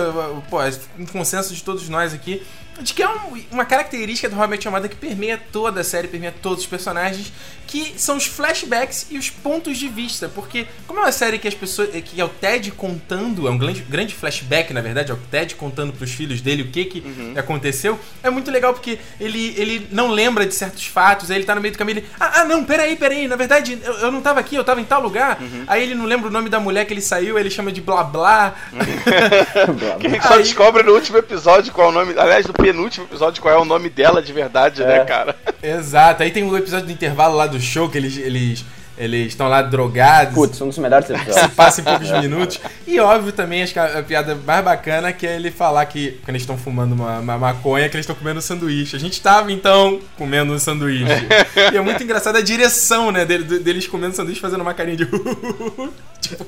[0.50, 0.58] pô,
[0.98, 2.42] um consenso de todos nós aqui,
[2.80, 6.34] de que é um- uma característica do Robert Amada que permeia toda a série, permeia
[6.42, 7.32] todos os personagens,
[7.66, 10.28] que são os flashbacks e os pontos de vista.
[10.28, 11.88] Porque, como é uma série que as pessoas.
[12.04, 15.54] que é o Ted contando, é um grande, grande flashback, na verdade, é o Ted
[15.56, 17.02] contando pros filhos dele o que, que
[17.36, 21.54] aconteceu, é muito legal porque ele, ele não lembra de certos fatos, aí ele tá
[21.54, 22.06] no meio do caminho ele.
[22.20, 24.84] Ah, ah, não, peraí, peraí, na verdade, eu, eu não tava aqui, eu tava em
[24.84, 25.38] tal lugar.
[25.66, 28.04] Aí ele não lembra o nome da mulher que ele saiu, ele chama de blá
[28.04, 28.54] blá.
[30.00, 32.14] Que a gente só Aí- descobre no último episódio qual é o nome.
[32.18, 35.04] Aliás, no penúltimo episódio, qual é o nome dela de verdade, né, É.
[35.04, 35.36] cara?
[35.62, 38.16] Exato, aí tem o episódio do intervalo lá do show que eles.
[38.16, 38.64] eles
[38.98, 40.32] Eles estão lá drogados.
[40.34, 41.52] Putz, um dos melhores se episódios.
[41.52, 42.58] passa em poucos minutos.
[42.86, 46.12] E óbvio também, acho que a, a piada mais bacana que é ele falar que
[46.24, 48.96] quando eles estão fumando uma, uma maconha, que eles estão comendo um sanduíche.
[48.96, 51.12] A gente tava então comendo um sanduíche.
[51.74, 55.04] e é muito engraçado a direção, né, dele- deles comendo sanduíche fazendo uma carinha de.
[56.22, 56.46] tipo,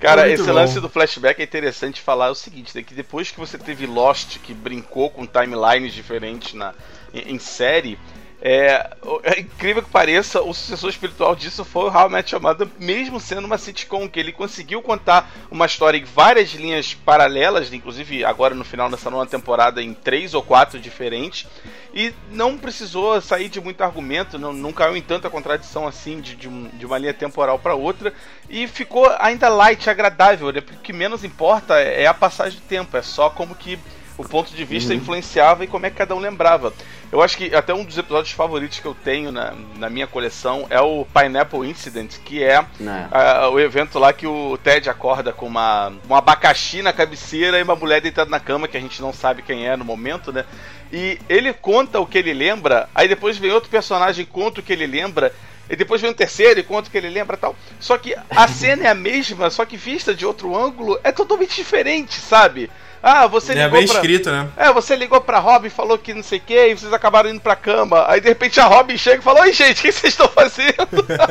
[0.00, 0.54] Cara, Muito esse bom.
[0.54, 4.38] lance do flashback é interessante falar o seguinte, né, que depois que você teve Lost,
[4.38, 6.74] que brincou com timelines diferentes na,
[7.12, 7.98] em, em série,
[8.46, 8.90] é,
[9.22, 12.68] é incrível que pareça, o sucessor espiritual disso foi o How I Met Your Mother,
[12.78, 18.22] mesmo sendo uma sitcom, que ele conseguiu contar uma história em várias linhas paralelas, inclusive
[18.22, 21.46] agora no final dessa nova temporada em três ou quatro diferentes,
[21.94, 26.36] e não precisou sair de muito argumento, não, não caiu em tanta contradição assim de,
[26.36, 28.12] de, de uma linha temporal para outra,
[28.50, 30.60] e ficou ainda light, agradável, né?
[30.60, 33.78] Porque o que menos importa é a passagem de tempo, é só como que
[34.16, 36.72] o ponto de vista influenciava e como é que cada um lembrava.
[37.10, 40.66] Eu acho que até um dos episódios favoritos que eu tenho na, na minha coleção
[40.68, 42.64] é o Pineapple Incident, que é
[43.12, 47.62] ah, o evento lá que o Ted acorda com uma, um abacaxi na cabeceira e
[47.62, 50.44] uma mulher deitada na cama, que a gente não sabe quem é no momento, né?
[50.92, 54.62] E ele conta o que ele lembra, aí depois vem outro personagem e conta o
[54.62, 55.32] que ele lembra,
[55.68, 57.56] e depois vem um terceiro e conta o que ele lembra e tal.
[57.80, 61.54] Só que a cena é a mesma, só que vista de outro ângulo é totalmente
[61.54, 62.70] diferente, sabe?
[63.06, 63.96] Ah, você é ligou bem pra...
[63.96, 64.48] escrito, né?
[64.56, 67.40] É, você ligou pra Robin, falou que não sei o que, e vocês acabaram indo
[67.40, 68.06] pra cama.
[68.08, 70.72] Aí de repente a Robin chega e fala: Oi, gente, o que vocês estão fazendo?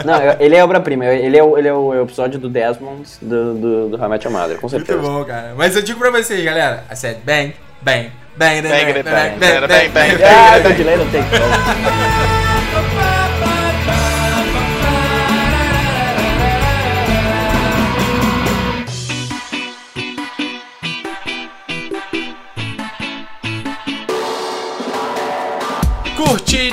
[0.06, 1.06] Não, ele é obra-prima.
[1.06, 4.70] Ele, é o, ele é o episódio do Desmond do, do, do Your Mother, com
[4.70, 5.00] Muito certeza.
[5.00, 5.56] bom, cara.
[5.58, 6.86] Mas eu digo pra vocês, galera.
[6.92, 10.24] I said bang, bang, bang, bang, bang, bang, bang, bang, bang, bang.
[10.24, 12.33] Ah, o delay não tem como.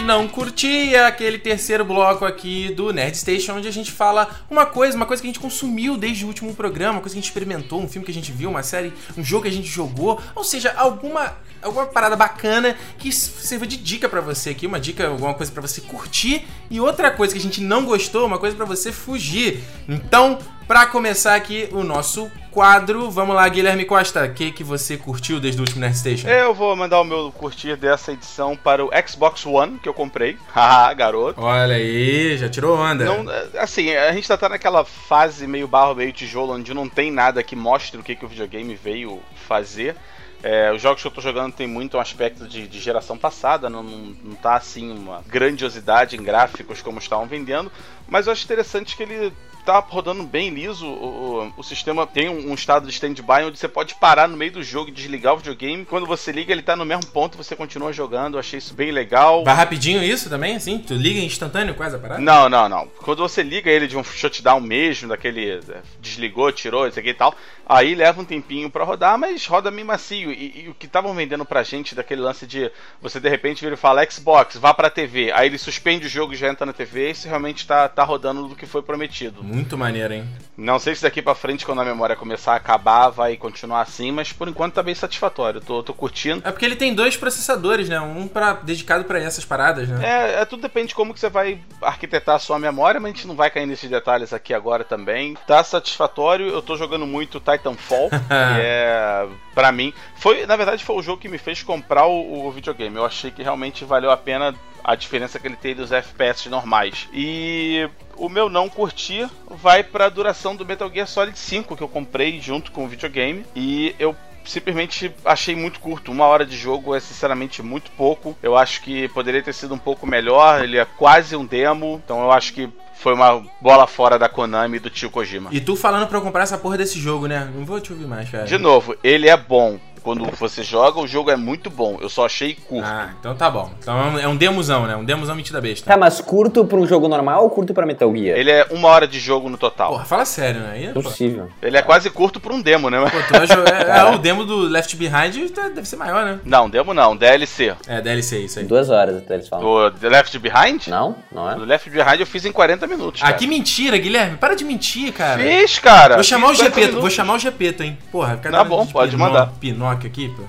[0.04, 4.66] Não curti, é aquele terceiro bloco aqui do Nerd Station, onde a gente fala uma
[4.66, 7.22] coisa, uma coisa que a gente consumiu desde o último programa, uma coisa que a
[7.22, 9.68] gente experimentou, um filme que a gente viu, uma série, um jogo que a gente
[9.68, 14.78] jogou, ou seja, alguma, alguma parada bacana que sirva de dica pra você aqui, uma
[14.78, 18.38] dica, alguma coisa pra você curtir, e outra coisa que a gente não gostou, uma
[18.38, 19.62] coisa pra você fugir.
[19.88, 20.38] Então,
[20.70, 25.40] pra começar aqui o nosso quadro, vamos lá, Guilherme Costa, o que, que você curtiu
[25.40, 26.28] desde o último Nerd Station?
[26.28, 30.38] Eu vou mandar o meu curtir dessa edição para o Xbox One que eu comprei.
[30.54, 31.40] Haha, garoto.
[31.40, 33.04] Olha aí, já tirou onda.
[33.04, 33.24] Não,
[33.58, 37.42] assim, a gente tá, tá naquela fase meio barro, meio tijolo, onde não tem nada
[37.42, 39.96] que mostre o que, que o videogame veio fazer.
[40.40, 43.68] É, os jogos que eu tô jogando tem muito um aspecto de, de geração passada,
[43.68, 47.72] não, não, não tá assim uma grandiosidade em gráficos como estavam vendendo,
[48.08, 49.32] mas eu acho interessante que ele
[49.70, 50.86] tá rodando bem liso.
[50.86, 54.36] O, o, o sistema tem um, um estado de stand-by onde você pode parar no
[54.36, 55.84] meio do jogo e desligar o videogame.
[55.84, 58.34] Quando você liga, ele tá no mesmo ponto, você continua jogando.
[58.34, 59.44] Eu achei isso bem legal.
[59.44, 60.78] Vai rapidinho isso também, assim?
[60.78, 62.20] Tu liga instantâneo quase a parada?
[62.20, 62.88] Não, não, não.
[63.02, 65.60] Quando você liga ele de um shutdown mesmo, daquele é,
[66.00, 67.34] desligou, tirou, isso aqui e tal,
[67.68, 70.32] aí leva um tempinho pra rodar, mas roda meio macio.
[70.32, 73.74] E, e o que estavam vendendo pra gente daquele lance de você de repente vira
[73.74, 76.72] e fala Xbox, vá pra TV, aí ele suspende o jogo e já entra na
[76.72, 79.42] TV, isso realmente tá, tá rodando do que foi prometido.
[79.60, 80.24] Muito maneiro, hein?
[80.56, 84.10] Não sei se daqui pra frente, quando a memória começar a acabar, vai continuar assim,
[84.10, 85.60] mas por enquanto tá bem satisfatório.
[85.60, 86.42] Tô, tô curtindo.
[86.46, 88.00] É porque ele tem dois processadores, né?
[88.00, 90.00] Um pra, dedicado pra essas paradas, né?
[90.02, 93.14] É, é, tudo depende de como que você vai arquitetar a sua memória, mas a
[93.14, 95.36] gente não vai cair nesses detalhes aqui agora também.
[95.46, 100.96] Tá satisfatório, eu tô jogando muito Titanfall, que é, pra mim, foi, na verdade foi
[100.96, 102.96] o jogo que me fez comprar o, o videogame.
[102.96, 104.54] Eu achei que realmente valeu a pena
[104.90, 107.08] a diferença que ele tem dos FPS normais.
[107.12, 111.88] E o meu não curtir vai pra duração do Metal Gear Solid 5 que eu
[111.88, 116.10] comprei junto com o videogame e eu simplesmente achei muito curto.
[116.10, 118.36] Uma hora de jogo é sinceramente muito pouco.
[118.42, 120.64] Eu acho que poderia ter sido um pouco melhor.
[120.64, 124.76] Ele é quase um demo, então eu acho que foi uma bola fora da Konami
[124.76, 125.50] e do tio Kojima.
[125.52, 127.50] E tu falando pra eu comprar essa porra desse jogo, né?
[127.54, 128.44] Não vou te ouvir mais, cara.
[128.44, 129.78] De novo, ele é bom.
[130.02, 131.98] Quando você joga, o jogo é muito bom.
[132.00, 132.86] Eu só achei curto.
[132.88, 133.70] Ah, então tá bom.
[133.78, 134.96] Então é um demozão, né?
[134.96, 135.86] Um demozão mentira besta.
[135.90, 138.38] Tá, mas curto pra um jogo normal ou curto pra Metal Gear?
[138.38, 139.90] Ele é uma hora de jogo no total.
[139.92, 140.70] Porra, fala sério, né?
[140.72, 141.48] Aí, pô, Possível.
[141.62, 142.98] Ele é quase curto pra um demo, né?
[143.00, 143.70] pô, tu vai jogar.
[143.90, 146.38] É, é, o demo do Left Behind tá- deve ser maior, né?
[146.44, 147.74] Não, demo não, DLC.
[147.86, 148.64] É, DLC, isso aí.
[148.64, 149.66] Duas horas até eles falam.
[149.66, 150.86] O The Left Behind?
[150.88, 151.16] Não?
[151.32, 151.54] Não é?
[151.56, 153.20] O Left Behind eu fiz em 40 minutos.
[153.22, 153.38] Ah, cara.
[153.38, 154.36] que mentira, Guilherme.
[154.36, 155.40] Para de mentir, cara.
[155.42, 156.14] Fiz, cara.
[156.14, 157.98] Vou chamar o Fiz 40 Gepeto, vou chamar o Gepeto, hein?
[158.12, 159.52] Porra, cadê Tá bom, de pode Pinó- mandar.
[159.90, 160.42] Pinóquio aqui, pô.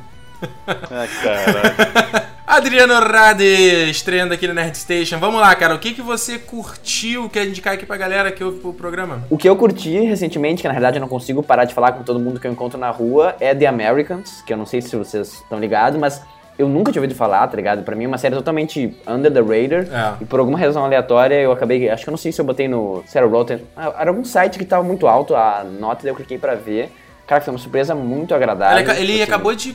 [0.67, 2.31] Ah, caralho.
[2.47, 3.45] Adriano Rade,
[3.89, 5.19] estreando aqui no Nerd Station.
[5.19, 5.73] Vamos lá, cara.
[5.73, 7.29] O que, que você curtiu?
[7.29, 9.23] Quer indicar aqui pra galera que ouve o programa?
[9.29, 12.03] O que eu curti recentemente, que na verdade eu não consigo parar de falar com
[12.03, 14.93] todo mundo que eu encontro na rua, é The Americans, que eu não sei se
[14.95, 16.21] vocês estão ligados, mas
[16.59, 17.83] eu nunca tinha ouvido falar, tá ligado?
[17.83, 20.17] Pra mim é uma série totalmente under the radar.
[20.19, 20.23] É.
[20.23, 21.89] E por alguma razão aleatória eu acabei.
[21.89, 23.01] Acho que eu não sei se eu botei no.
[23.13, 23.61] Era Rotten.
[23.77, 26.91] ah, Era algum site que tava muito alto a nota, daí eu cliquei pra ver.
[27.31, 28.77] Cara, foi uma surpresa muito agradável.
[28.77, 29.73] Ele, ele Assim, acabou de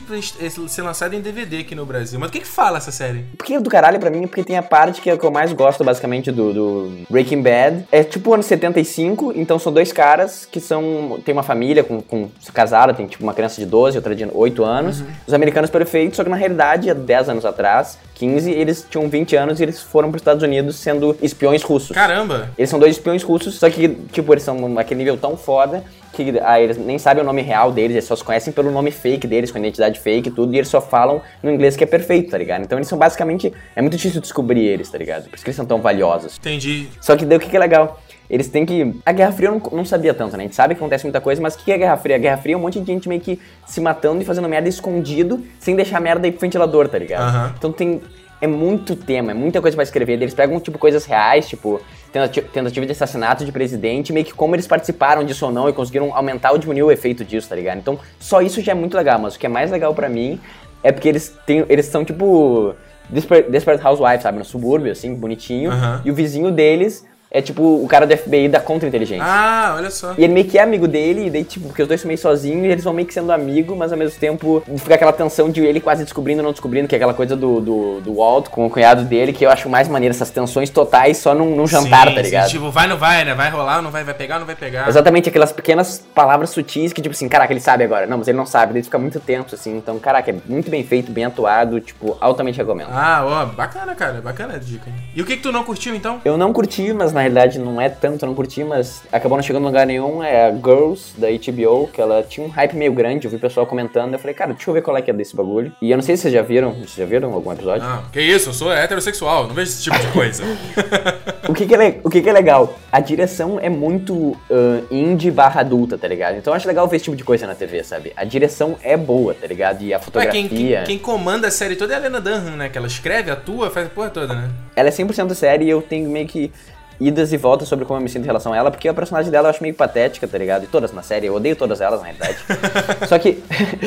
[0.67, 2.19] ser lançado em DVD aqui no Brasil.
[2.19, 3.25] Mas do que que fala essa série?
[3.35, 5.31] Porque do caralho pra mim é porque tem a parte que é o que eu
[5.31, 7.87] mais gosto, basicamente, do, do Breaking Bad.
[7.91, 11.19] É tipo anos 75, então são dois caras que são.
[11.25, 14.29] Tem uma família com, com se casaram, tem tipo uma criança de 12, outra de
[14.31, 15.03] 8 anos.
[15.25, 19.35] Os americanos perfeitos, só que na realidade, há 10 anos atrás, 15, eles tinham 20
[19.35, 21.95] anos e eles foram pros Estados Unidos sendo espiões russos.
[21.95, 22.49] Caramba!
[22.55, 25.83] Eles são dois espiões russos, só que, tipo, eles são naquele nível tão foda
[26.23, 28.91] que ah, eles nem sabem o nome real deles, eles só se conhecem pelo nome
[28.91, 31.83] fake deles, com a identidade fake e tudo, e eles só falam no inglês que
[31.83, 32.63] é perfeito, tá ligado?
[32.63, 33.53] Então eles são basicamente.
[33.75, 35.29] É muito difícil descobrir eles, tá ligado?
[35.29, 36.37] Por isso que eles são tão valiosos.
[36.37, 36.87] Entendi.
[36.99, 37.99] Só que daí o que, que é legal?
[38.29, 38.95] Eles têm que.
[39.05, 40.43] A Guerra Fria eu não, não sabia tanto, né?
[40.43, 42.15] A gente sabe que acontece muita coisa, mas o que é a Guerra Fria?
[42.15, 44.67] A Guerra Fria é um monte de gente meio que se matando e fazendo merda
[44.67, 47.23] escondido, sem deixar a merda aí pro ventilador, tá ligado?
[47.23, 47.53] Aham.
[47.57, 48.01] Então tem.
[48.39, 50.13] É muito tema, é muita coisa pra escrever.
[50.13, 51.81] Eles pegam, tipo, coisas reais, tipo,
[52.27, 56.15] tentativa de assassinato de presidente, meio que como eles participaram disso ou não e conseguiram
[56.15, 57.77] aumentar ou diminuir o efeito disso, tá ligado?
[57.79, 60.39] Então, só isso já é muito legal, mas o que é mais legal pra mim
[60.83, 61.65] é porque eles têm.
[61.67, 62.73] Eles são, tipo.
[63.09, 64.37] Desper- Desperate Housewives, sabe?
[64.37, 65.71] No subúrbio, assim, bonitinho.
[66.05, 69.25] E o vizinho deles é, tipo, o cara do FBI da contra-inteligência.
[69.25, 70.13] Ah, olha só.
[70.17, 72.17] E ele meio que é amigo dele, e daí, tipo, porque os dois são meio
[72.17, 75.49] sozinhos e eles vão meio que sendo amigo, mas ao mesmo tempo fica aquela tensão
[75.49, 78.65] de ele quase descobrindo não descobrindo, que é aquela coisa do, do, do Walt com
[78.65, 82.07] o cunhado dele, que eu acho mais maneiro, essas tensões totais só num, num jantar,
[82.07, 82.49] Sim, tá sim, ligado?
[82.49, 83.33] tipo, vai ou não vai, né?
[83.33, 84.03] Vai rolar ou não vai?
[84.03, 84.87] Vai pegar ou não vai pegar?
[84.87, 88.07] Exatamente aquelas pequenas palavras sutis que, tipo assim, caraca, ele sabe agora.
[88.07, 89.77] Não, mas ele não sabe, daí fica muito tenso, assim.
[89.77, 92.89] Então, caraca, é muito bem feito, bem atuado, tipo, altamente recomendo.
[92.91, 94.21] Ah, ó, bacana, cara.
[94.21, 94.89] Bacana a dica.
[95.15, 96.21] E o que que tu não curtiu, então?
[96.23, 99.43] Eu não curti, mas na realidade não é tanto, eu não curti, mas acabou não
[99.43, 100.23] chegando em lugar nenhum.
[100.23, 103.39] É a Girls, da HBO, que ela tinha um hype meio grande, eu vi o
[103.39, 105.71] pessoal comentando, eu falei, cara, deixa eu ver qual é que é desse bagulho.
[105.81, 107.83] E eu não sei se vocês já viram, vocês já viram algum episódio?
[107.83, 110.43] Ah, que isso, eu sou heterossexual, não vejo esse tipo de coisa.
[111.47, 112.77] O, que que é, o que que é legal?
[112.91, 116.35] A direção é muito ah, indie barra adulta, tá ligado?
[116.35, 118.11] Então eu acho legal ver esse tipo de coisa na TV, sabe?
[118.17, 119.81] A direção é boa, tá ligado?
[119.81, 120.41] E a Ué, fotografia...
[120.41, 122.67] quem, quem, quem comanda a série toda é a Lena Dunham, né?
[122.67, 124.49] Que ela escreve, atua, faz a porra toda, né?
[124.75, 126.51] Ela é 100% série e eu tenho meio que
[126.99, 129.29] idas e voltas sobre como eu me sinto em relação a ela, porque a personagem
[129.31, 130.63] dela eu acho meio patética, tá ligado?
[130.63, 132.37] E todas na série, eu odeio todas elas, na realidade.
[133.07, 133.43] Só que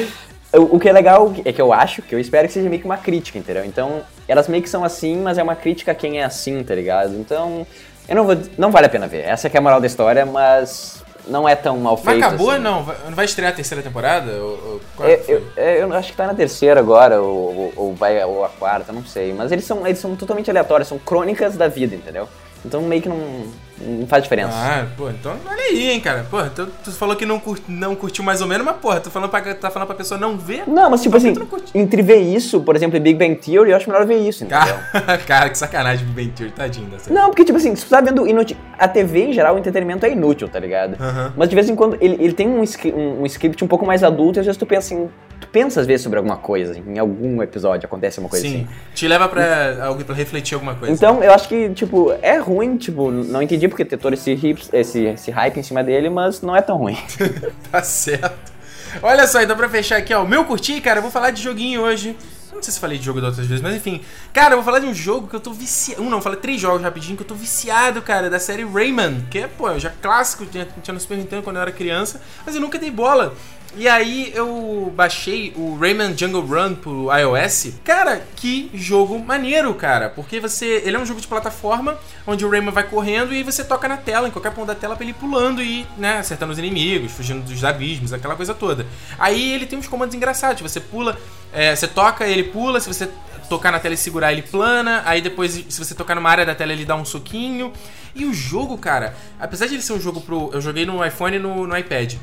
[0.55, 2.87] o, que é legal é que eu acho, que eu espero que seja meio que
[2.87, 3.65] uma crítica, entendeu?
[3.65, 6.75] Então, elas meio que são assim, mas é uma crítica a quem é assim, tá
[6.75, 7.15] ligado?
[7.17, 7.67] Então,
[8.09, 8.37] eu não vou.
[8.59, 9.25] Não vale a pena ver.
[9.25, 12.25] Essa que é a moral da história, mas não é tão mal Mas feito.
[12.27, 12.61] acabou, assim.
[12.63, 12.83] não?
[12.83, 14.33] Vai- Não vai estrear a terceira temporada?
[14.33, 15.35] Ou, ou É, foi?
[15.35, 18.49] eu, é, eu acho que tá na terceira agora, ou, ou- ou vai ou a
[18.49, 19.33] quarta, não sei.
[19.33, 22.29] Mas eles são, eles são totalmente aleatórios, são crônicas da vida, entendeu?
[22.65, 23.19] Então meio que não,
[23.81, 24.53] não faz diferença.
[24.53, 26.27] Ah, pô, então olha aí, hein, cara.
[26.31, 29.11] Porra, tu, tu falou que não, cur, não curtiu mais ou menos, mas porra, tu
[29.11, 30.65] falando pra, tá falando pra pessoa não ver?
[30.67, 31.35] Não, mas tipo assim,
[31.75, 34.77] entre ver isso, por exemplo, em Big Bang Theory, eu acho melhor ver isso, entendeu?
[34.93, 37.13] Cara, cara, que sacanagem do Ben Theory, tadinho dessa.
[37.13, 38.57] Não, porque, tipo assim, se tu tá vendo inútil.
[38.79, 40.97] A TV, em geral, o entretenimento é inútil, tá ligado?
[41.37, 44.03] Mas de vez em quando ele, ele tem um, um, um script um pouco mais
[44.03, 45.09] adulto e às vezes tu pensa assim.
[45.53, 48.95] Pensa às vezes sobre alguma coisa, em algum episódio acontece uma coisa Sim, assim.
[48.95, 50.95] te leva pra, algo pra refletir alguma coisa.
[50.95, 54.71] Então, eu acho que, tipo, é ruim, tipo, não entendi porque ter todo esse, hips,
[54.73, 56.97] esse, esse hype em cima dele, mas não é tão ruim.
[57.71, 58.53] Tá certo.
[59.03, 61.43] Olha só, então pra fechar aqui, ó, o meu curti, cara, eu vou falar de
[61.43, 62.17] joguinho hoje.
[62.53, 64.03] Não sei se falei de jogo da outras vezes, mas enfim.
[64.35, 66.03] Cara, eu vou falar de um jogo que eu tô viciado.
[66.03, 69.27] Um não, falei três jogos rapidinho que eu tô viciado, cara, da série Rayman.
[69.31, 72.55] Que é, pô, já clássico, tinha, tinha no Super Nintendo quando eu era criança, mas
[72.55, 73.35] eu nunca dei bola.
[73.77, 77.75] E aí eu baixei o Rayman Jungle Run pro iOS.
[77.85, 80.09] Cara, que jogo maneiro, cara.
[80.11, 80.83] Porque você.
[80.85, 81.97] Ele é um jogo de plataforma
[82.27, 84.97] onde o Rayman vai correndo e você toca na tela, em qualquer ponto da tela,
[84.97, 88.87] pra ele ir pulando e, né, acertando os inimigos, fugindo dos abismos, aquela coisa toda.
[89.19, 90.61] Aí ele tem uns comandos engraçados.
[90.63, 91.17] Você pula,
[91.53, 93.09] é, você toca, ele pula, se você
[93.49, 95.03] tocar na tela e segurar, ele plana.
[95.05, 97.73] Aí depois, se você tocar numa área da tela, ele dá um soquinho.
[98.15, 100.51] E o jogo, cara, apesar de ele ser um jogo pro.
[100.53, 102.15] Eu joguei no iPhone e no, no iPad.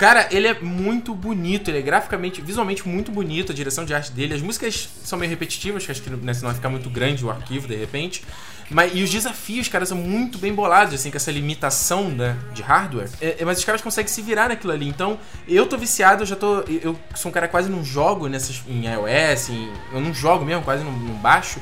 [0.00, 4.10] Cara, ele é muito bonito, ele é graficamente, visualmente muito bonito, a direção de arte
[4.12, 4.32] dele.
[4.32, 7.28] As músicas são meio repetitivas, que acho que né, senão vai ficar muito grande o
[7.30, 8.24] arquivo de repente.
[8.70, 12.62] Mas, e os desafios, cara, são muito bem bolados, assim, com essa limitação né, de
[12.62, 13.10] hardware.
[13.20, 14.88] É, é, mas os caras conseguem se virar naquilo ali.
[14.88, 16.60] Então, eu tô viciado, eu já tô.
[16.60, 20.62] Eu, sou um cara quase não jogo nessas, em iOS, em- eu não jogo mesmo,
[20.62, 21.60] quase não, não baixo.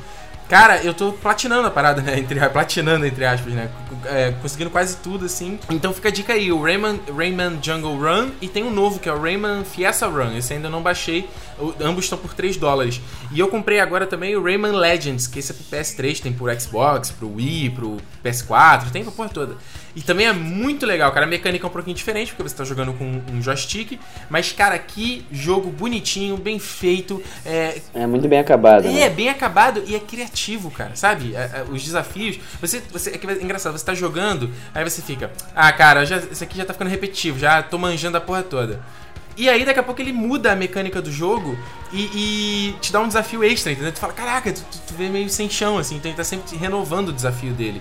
[0.49, 2.19] Cara, eu tô platinando a parada, né?
[2.19, 3.69] Entre, platinando, entre aspas, né?
[4.07, 5.59] É, conseguindo quase tudo, assim.
[5.71, 8.31] Então fica a dica aí, o Rayman, Rayman Jungle Run.
[8.41, 10.37] E tem um novo, que é o Rayman Fiesta Run.
[10.37, 11.29] Esse ainda não baixei,
[11.61, 13.01] O- ambos estão por 3 dólares.
[13.33, 16.61] E eu comprei agora também o Rayman Legends, que esse é pro PS3, tem pro
[16.61, 19.57] Xbox, pro Wii, pro PS4, tem pra porra toda.
[19.97, 21.27] E também é muito legal, cara.
[21.27, 23.99] A mecânica é um pouquinho diferente, porque você tá jogando com um joystick.
[24.31, 27.21] Mas, cara, que jogo bonitinho, bem feito.
[27.45, 29.11] É, É muito bem acabado, é, né?
[29.11, 31.35] bem acabado e é criativo, cara, sabe?
[31.35, 32.39] É, é, os desafios.
[32.61, 36.19] Você, você, é, que é engraçado, você tá jogando, aí você fica, ah, cara, já,
[36.19, 38.81] isso aqui já tá ficando repetitivo, já tô manjando a porra toda.
[39.39, 41.57] E aí, daqui a pouco, ele muda a mecânica do jogo
[41.93, 43.93] e, e te dá um desafio extra, entendeu?
[43.93, 47.11] Tu fala, caraca, tu, tu, vê meio sem chão, assim, então ele tá sempre renovando
[47.11, 47.81] o desafio dele.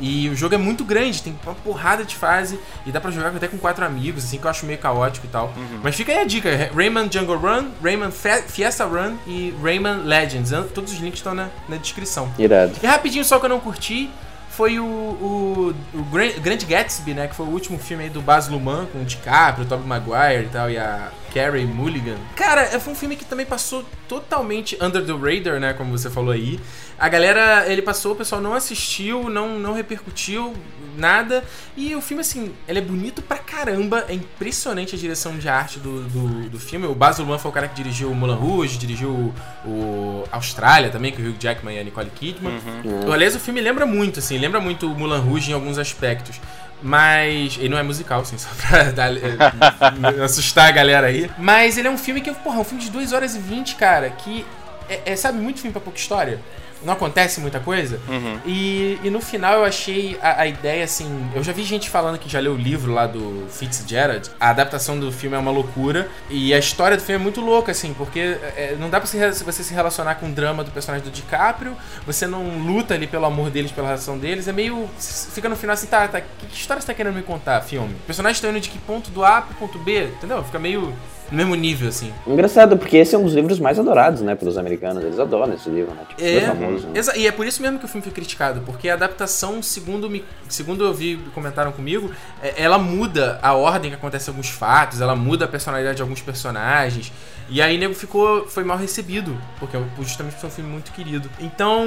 [0.00, 3.28] E o jogo é muito grande, tem uma porrada de fase e dá pra jogar
[3.28, 5.54] até com quatro amigos, assim, que eu acho meio caótico e tal.
[5.82, 10.50] Mas fica aí a dica: Rayman Jungle Run, Rayman Fiesta Run e Rayman Legends.
[10.74, 12.30] Todos os links estão na, na descrição.
[12.38, 12.74] Irado.
[12.82, 14.10] E rapidinho, só que eu não curti
[14.56, 17.28] foi o, o, o Gran- Grand Gatsby, né?
[17.28, 20.48] Que foi o último filme do Baz Luhrmann com o DiCaprio, o Tobey Maguire e
[20.48, 22.16] tal, e a Carey Mulligan.
[22.34, 25.74] Cara, é- foi um filme que também passou totalmente under the radar, né?
[25.74, 26.58] Como você falou aí.
[26.98, 30.54] A galera, ele passou, o pessoal não assistiu, não, não repercutiu
[30.96, 31.44] nada.
[31.76, 34.06] E o filme, assim, ele é bonito pra caramba.
[34.08, 36.86] É impressionante a direção de arte do, do, do filme.
[36.86, 39.34] O Baz Luhrmann foi o cara que dirigiu o Mulan Rouge, dirigiu o,
[39.68, 42.54] o Austrália também, que o Hugh Jackman e a Nicole Kidman.
[43.12, 46.40] Aliás, o filme lembra muito, assim, lembra muito o Mulan Rouge em alguns aspectos.
[46.82, 47.56] Mas.
[47.58, 49.36] Ele não é musical, assim, só pra dar- eh,
[50.24, 51.30] assustar a galera aí.
[51.38, 53.76] Mas ele é um filme que, porra, é um filme de 2 horas e 20,
[53.76, 54.44] cara, que.
[54.88, 56.40] É, é, sabe, muito filme pra pouca história.
[56.86, 58.00] Não acontece muita coisa.
[58.46, 61.28] E, e no final eu achei a, a ideia assim.
[61.34, 64.30] Eu já vi gente falando que já leu o livro lá do Fitzgerald.
[64.38, 66.08] A adaptação do filme é uma loucura.
[66.30, 69.18] E a história do filme é muito louca, assim, porque é, não dá pra se
[69.18, 71.76] re- você se relacionar com o drama do personagem do DiCaprio.
[72.06, 74.46] Você não luta ali pelo amor deles, pela relação deles.
[74.46, 74.88] É meio.
[74.98, 76.20] Fica no final assim, tá, tá.
[76.20, 77.94] Que, que história você tá querendo me contar, filme?
[78.00, 80.44] Os personagens estão indo de que ponto do A pro ponto B, entendeu?
[80.44, 80.94] Fica meio
[81.30, 82.12] no mesmo nível, assim.
[82.26, 85.02] Engraçado, porque esse é um dos livros mais adorados, né, pelos americanos.
[85.02, 86.02] Eles adoram esse livro, né?
[86.08, 86.86] Tipo, É, famoso.
[86.88, 87.02] Né?
[87.16, 90.24] e é por isso mesmo que o filme foi criticado, porque a adaptação, segundo, me,
[90.48, 92.10] segundo eu vi, comentaram comigo,
[92.42, 96.20] é- ela muda a ordem que acontece alguns fatos, ela muda a personalidade de alguns
[96.20, 97.12] personagens,
[97.48, 101.30] e aí nego ficou, foi mal recebido, porque justamente por ser um filme muito querido.
[101.38, 101.84] Então,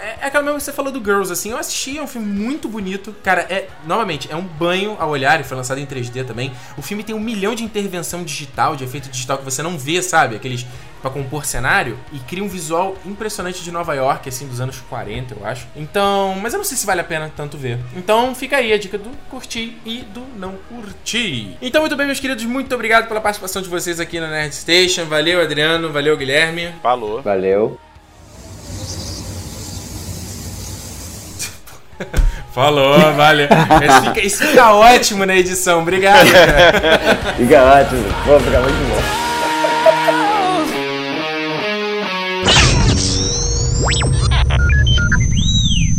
[0.00, 2.26] é, é aquela mesma que você falou do Girls, assim, eu assisti, é um filme
[2.26, 6.24] muito bonito, cara, é, novamente, é um banho a olhar, e foi lançado em 3D
[6.24, 9.78] também, o filme tem um milhão de intervenção digital, de efeito digital que você não
[9.78, 10.66] vê, sabe, aqueles
[11.00, 15.36] pra compor cenário e cria um visual impressionante de Nova York, assim, dos anos 40,
[15.38, 15.66] eu acho.
[15.76, 17.78] Então, mas eu não sei se vale a pena tanto ver.
[17.94, 21.56] Então, fica aí a dica do curtir e do não curtir.
[21.62, 25.04] Então, muito bem, meus queridos, muito obrigado pela participação de vocês aqui na Nerd Station.
[25.04, 26.74] Valeu, Adriano, valeu, Guilherme.
[26.82, 27.22] Falou.
[27.22, 27.78] Valeu.
[32.56, 33.48] Falou, valeu.
[33.86, 35.82] Isso fica, isso fica ótimo na edição.
[35.82, 36.72] Obrigado, cara.
[37.36, 38.02] Fica ótimo.
[38.24, 39.02] Pô, fica muito bom.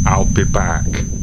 [0.09, 1.16] I'll be back.